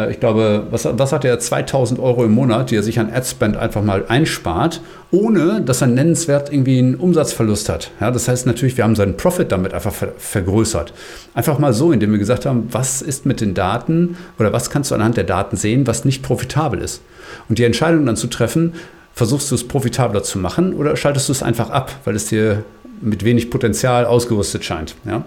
ich 0.09 0.19
glaube, 0.19 0.67
was, 0.71 0.85
was 0.85 1.13
hat 1.13 1.23
er, 1.23 1.39
2000 1.39 2.01
Euro 2.01 2.25
im 2.25 2.31
Monat, 2.33 2.69
die 2.69 2.75
er 2.75 2.83
sich 2.83 2.99
an 2.99 3.09
Adspend 3.09 3.55
einfach 3.55 3.81
mal 3.81 4.03
einspart, 4.09 4.81
ohne 5.11 5.61
dass 5.61 5.81
er 5.81 5.87
nennenswert 5.87 6.51
irgendwie 6.51 6.79
einen 6.79 6.95
Umsatzverlust 6.95 7.69
hat. 7.69 7.91
Ja, 8.01 8.11
das 8.11 8.27
heißt 8.27 8.45
natürlich, 8.45 8.75
wir 8.75 8.83
haben 8.83 8.95
seinen 8.95 9.15
Profit 9.15 9.53
damit 9.53 9.73
einfach 9.73 9.93
ver 9.93 10.13
vergrößert. 10.17 10.93
Einfach 11.33 11.59
mal 11.59 11.71
so, 11.71 11.93
indem 11.93 12.11
wir 12.11 12.19
gesagt 12.19 12.45
haben, 12.45 12.67
was 12.71 13.01
ist 13.01 13.25
mit 13.25 13.39
den 13.39 13.53
Daten 13.53 14.17
oder 14.37 14.51
was 14.51 14.69
kannst 14.69 14.91
du 14.91 14.95
anhand 14.95 15.15
der 15.15 15.23
Daten 15.23 15.55
sehen, 15.55 15.87
was 15.87 16.03
nicht 16.03 16.23
profitabel 16.23 16.81
ist. 16.81 17.01
Und 17.47 17.57
die 17.57 17.63
Entscheidung 17.63 18.05
dann 18.05 18.17
zu 18.17 18.27
treffen, 18.27 18.73
versuchst 19.13 19.49
du 19.49 19.55
es 19.55 19.65
profitabler 19.65 20.23
zu 20.23 20.39
machen 20.39 20.73
oder 20.73 20.97
schaltest 20.97 21.29
du 21.29 21.31
es 21.31 21.41
einfach 21.41 21.69
ab, 21.69 21.91
weil 22.03 22.17
es 22.17 22.25
dir 22.25 22.65
mit 22.99 23.23
wenig 23.23 23.49
Potenzial 23.49 24.05
ausgerüstet 24.05 24.65
scheint. 24.65 24.95
Ja? 25.05 25.23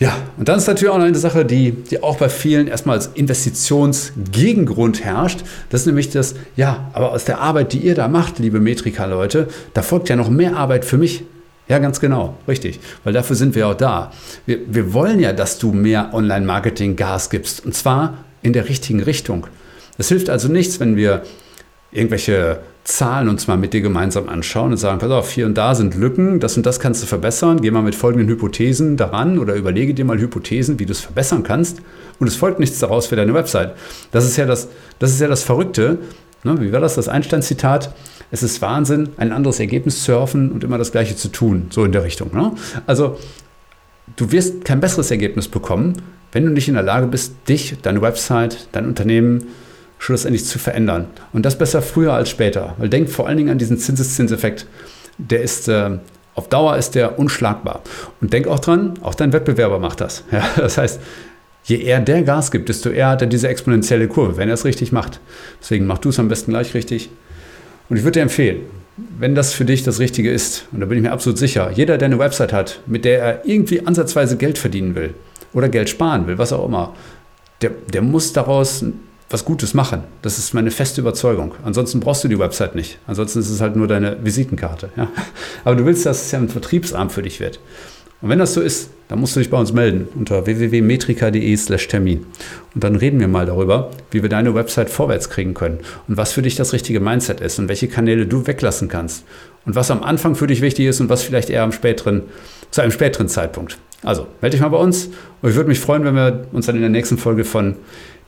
Ja, 0.00 0.16
und 0.36 0.48
dann 0.48 0.58
ist 0.58 0.68
natürlich 0.68 0.92
auch 0.92 0.98
noch 0.98 1.06
eine 1.06 1.18
Sache, 1.18 1.44
die, 1.44 1.72
die 1.72 2.02
auch 2.04 2.18
bei 2.18 2.28
vielen 2.28 2.68
erstmal 2.68 2.96
als 2.96 3.08
Investitionsgegengrund 3.08 5.04
herrscht. 5.04 5.40
Das 5.70 5.80
ist 5.80 5.86
nämlich 5.86 6.10
das, 6.10 6.36
ja, 6.54 6.88
aber 6.92 7.10
aus 7.10 7.24
der 7.24 7.40
Arbeit, 7.40 7.72
die 7.72 7.78
ihr 7.78 7.96
da 7.96 8.06
macht, 8.06 8.38
liebe 8.38 8.60
Metrika-Leute, 8.60 9.48
da 9.74 9.82
folgt 9.82 10.08
ja 10.08 10.14
noch 10.14 10.30
mehr 10.30 10.56
Arbeit 10.56 10.84
für 10.84 10.98
mich. 10.98 11.24
Ja, 11.68 11.78
ganz 11.80 11.98
genau, 11.98 12.36
richtig. 12.46 12.78
Weil 13.02 13.12
dafür 13.12 13.34
sind 13.34 13.56
wir 13.56 13.66
auch 13.66 13.74
da. 13.74 14.12
Wir, 14.46 14.60
wir 14.68 14.94
wollen 14.94 15.18
ja, 15.18 15.32
dass 15.32 15.58
du 15.58 15.72
mehr 15.72 16.14
Online-Marketing 16.14 16.94
Gas 16.94 17.28
gibst. 17.28 17.66
Und 17.66 17.74
zwar 17.74 18.18
in 18.40 18.52
der 18.52 18.68
richtigen 18.68 19.02
Richtung. 19.02 19.48
Es 19.98 20.08
hilft 20.08 20.30
also 20.30 20.48
nichts, 20.48 20.78
wenn 20.78 20.96
wir 20.96 21.22
irgendwelche 21.90 22.60
Zahlen 22.88 23.28
uns 23.28 23.46
mal 23.46 23.58
mit 23.58 23.74
dir 23.74 23.82
gemeinsam 23.82 24.30
anschauen 24.30 24.70
und 24.70 24.78
sagen, 24.78 24.98
pass 24.98 25.10
auf, 25.10 25.30
hier 25.30 25.44
und 25.44 25.58
da 25.58 25.74
sind 25.74 25.94
Lücken, 25.94 26.40
das 26.40 26.56
und 26.56 26.64
das 26.64 26.80
kannst 26.80 27.02
du 27.02 27.06
verbessern, 27.06 27.60
geh 27.60 27.70
mal 27.70 27.82
mit 27.82 27.94
folgenden 27.94 28.28
Hypothesen 28.28 28.96
daran 28.96 29.38
oder 29.38 29.56
überlege 29.56 29.92
dir 29.92 30.06
mal 30.06 30.18
Hypothesen, 30.18 30.78
wie 30.78 30.86
du 30.86 30.92
es 30.92 31.00
verbessern 31.00 31.42
kannst 31.42 31.82
und 32.18 32.28
es 32.28 32.36
folgt 32.36 32.60
nichts 32.60 32.78
daraus 32.78 33.06
für 33.06 33.14
deine 33.14 33.34
Website. 33.34 33.74
Das 34.10 34.24
ist 34.24 34.38
ja 34.38 34.46
das, 34.46 34.68
das, 35.00 35.10
ist 35.10 35.20
ja 35.20 35.28
das 35.28 35.42
Verrückte. 35.42 35.98
Ne? 36.44 36.58
Wie 36.62 36.72
war 36.72 36.80
das, 36.80 36.94
das 36.94 37.08
Einstein-Zitat? 37.08 37.94
Es 38.30 38.42
ist 38.42 38.62
Wahnsinn, 38.62 39.10
ein 39.18 39.32
anderes 39.32 39.60
Ergebnis 39.60 40.02
zu 40.02 40.14
hoffen 40.14 40.50
und 40.50 40.64
immer 40.64 40.78
das 40.78 40.90
Gleiche 40.90 41.14
zu 41.14 41.28
tun, 41.28 41.66
so 41.68 41.84
in 41.84 41.92
der 41.92 42.04
Richtung. 42.04 42.34
Ne? 42.34 42.52
Also 42.86 43.18
du 44.16 44.32
wirst 44.32 44.64
kein 44.64 44.80
besseres 44.80 45.10
Ergebnis 45.10 45.46
bekommen, 45.46 46.00
wenn 46.32 46.46
du 46.46 46.50
nicht 46.50 46.68
in 46.68 46.74
der 46.74 46.84
Lage 46.84 47.06
bist, 47.06 47.34
dich, 47.50 47.76
deine 47.82 48.00
Website, 48.00 48.68
dein 48.72 48.86
Unternehmen, 48.86 49.44
schlussendlich 49.98 50.44
zu 50.44 50.58
verändern. 50.58 51.06
Und 51.32 51.44
das 51.44 51.58
besser 51.58 51.82
früher 51.82 52.12
als 52.12 52.30
später. 52.30 52.74
Weil 52.78 52.88
denkt 52.88 53.10
vor 53.10 53.26
allen 53.26 53.36
Dingen 53.36 53.50
an 53.50 53.58
diesen 53.58 53.78
Zinseszinseffekt. 53.78 54.66
Der 55.18 55.42
ist 55.42 55.68
äh, 55.68 55.98
auf 56.38 56.48
Dauer 56.48 56.76
ist 56.76 56.94
der 56.94 57.18
unschlagbar. 57.18 57.82
Und 58.20 58.32
denk 58.32 58.46
auch 58.46 58.60
dran, 58.60 58.94
auch 59.02 59.16
dein 59.16 59.32
Wettbewerber 59.32 59.80
macht 59.80 60.00
das. 60.00 60.22
Ja, 60.32 60.48
das 60.56 60.78
heißt, 60.78 61.00
je 61.64 61.78
eher 61.78 62.00
der 62.00 62.22
Gas 62.22 62.52
gibt, 62.52 62.68
desto 62.68 62.90
eher 62.90 63.08
hat 63.08 63.22
er 63.22 63.26
diese 63.26 63.48
exponentielle 63.48 64.06
Kurve, 64.06 64.36
wenn 64.36 64.48
er 64.48 64.54
es 64.54 64.64
richtig 64.64 64.92
macht. 64.92 65.18
Deswegen 65.60 65.86
mach 65.86 65.98
du 65.98 66.10
es 66.10 66.20
am 66.20 66.28
besten 66.28 66.52
gleich 66.52 66.74
richtig. 66.74 67.10
Und 67.88 67.96
ich 67.96 68.04
würde 68.04 68.20
dir 68.20 68.22
empfehlen, 68.22 68.60
wenn 69.18 69.34
das 69.34 69.52
für 69.52 69.64
dich 69.64 69.82
das 69.82 69.98
Richtige 69.98 70.30
ist, 70.30 70.66
und 70.70 70.78
da 70.78 70.86
bin 70.86 70.98
ich 70.98 71.02
mir 71.02 71.12
absolut 71.12 71.38
sicher, 71.38 71.72
jeder, 71.74 71.98
der 71.98 72.06
eine 72.06 72.20
Website 72.20 72.52
hat, 72.52 72.80
mit 72.86 73.04
der 73.04 73.20
er 73.20 73.44
irgendwie 73.44 73.84
ansatzweise 73.84 74.36
Geld 74.36 74.58
verdienen 74.58 74.94
will 74.94 75.14
oder 75.52 75.68
Geld 75.68 75.88
sparen 75.88 76.28
will, 76.28 76.38
was 76.38 76.52
auch 76.52 76.66
immer, 76.66 76.94
der, 77.62 77.70
der 77.92 78.02
muss 78.02 78.32
daraus 78.32 78.84
was 79.30 79.44
Gutes 79.44 79.74
machen. 79.74 80.04
Das 80.22 80.38
ist 80.38 80.54
meine 80.54 80.70
feste 80.70 81.00
Überzeugung. 81.00 81.54
Ansonsten 81.64 82.00
brauchst 82.00 82.24
du 82.24 82.28
die 82.28 82.38
Website 82.38 82.74
nicht. 82.74 82.98
Ansonsten 83.06 83.40
ist 83.40 83.50
es 83.50 83.60
halt 83.60 83.76
nur 83.76 83.86
deine 83.86 84.16
Visitenkarte. 84.24 84.90
Ja? 84.96 85.08
Aber 85.64 85.76
du 85.76 85.84
willst, 85.84 86.06
dass 86.06 86.22
es 86.22 86.30
ja 86.30 86.38
ein 86.38 86.48
Vertriebsarm 86.48 87.10
für 87.10 87.22
dich 87.22 87.40
wird. 87.40 87.60
Und 88.20 88.30
wenn 88.30 88.38
das 88.38 88.54
so 88.54 88.60
ist, 88.60 88.90
dann 89.06 89.20
musst 89.20 89.36
du 89.36 89.40
dich 89.40 89.48
bei 89.48 89.58
uns 89.58 89.72
melden 89.72 90.08
unter 90.16 90.44
www.metrika.de/termin. 90.44 92.26
Und 92.74 92.84
dann 92.84 92.96
reden 92.96 93.20
wir 93.20 93.28
mal 93.28 93.46
darüber, 93.46 93.90
wie 94.10 94.22
wir 94.22 94.28
deine 94.28 94.54
Website 94.54 94.90
vorwärts 94.90 95.30
kriegen 95.30 95.54
können 95.54 95.78
und 96.08 96.16
was 96.16 96.32
für 96.32 96.42
dich 96.42 96.56
das 96.56 96.72
richtige 96.72 97.00
Mindset 97.00 97.40
ist 97.40 97.58
und 97.58 97.68
welche 97.68 97.86
Kanäle 97.86 98.26
du 98.26 98.46
weglassen 98.46 98.88
kannst 98.88 99.24
und 99.66 99.76
was 99.76 99.90
am 99.90 100.02
Anfang 100.02 100.34
für 100.34 100.48
dich 100.48 100.62
wichtig 100.62 100.86
ist 100.86 101.00
und 101.00 101.08
was 101.08 101.22
vielleicht 101.22 101.48
eher 101.48 101.62
am 101.62 101.72
späteren, 101.72 102.22
zu 102.70 102.80
einem 102.80 102.90
späteren 102.90 103.28
Zeitpunkt. 103.28 103.78
Also 104.02 104.26
melde 104.40 104.56
dich 104.56 104.62
mal 104.62 104.68
bei 104.68 104.78
uns 104.78 105.10
und 105.40 105.50
ich 105.50 105.56
würde 105.56 105.68
mich 105.68 105.80
freuen, 105.80 106.04
wenn 106.04 106.14
wir 106.14 106.46
uns 106.52 106.66
dann 106.66 106.74
in 106.74 106.82
der 106.82 106.90
nächsten 106.90 107.18
Folge 107.18 107.44
von 107.44 107.76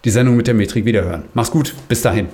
die 0.05 0.11
Sendung 0.11 0.37
mit 0.37 0.47
der 0.47 0.55
Metrik 0.55 0.85
wiederhören. 0.85 1.25
Mach's 1.35 1.51
gut, 1.51 1.75
bis 1.89 2.03
dahin. 2.03 2.29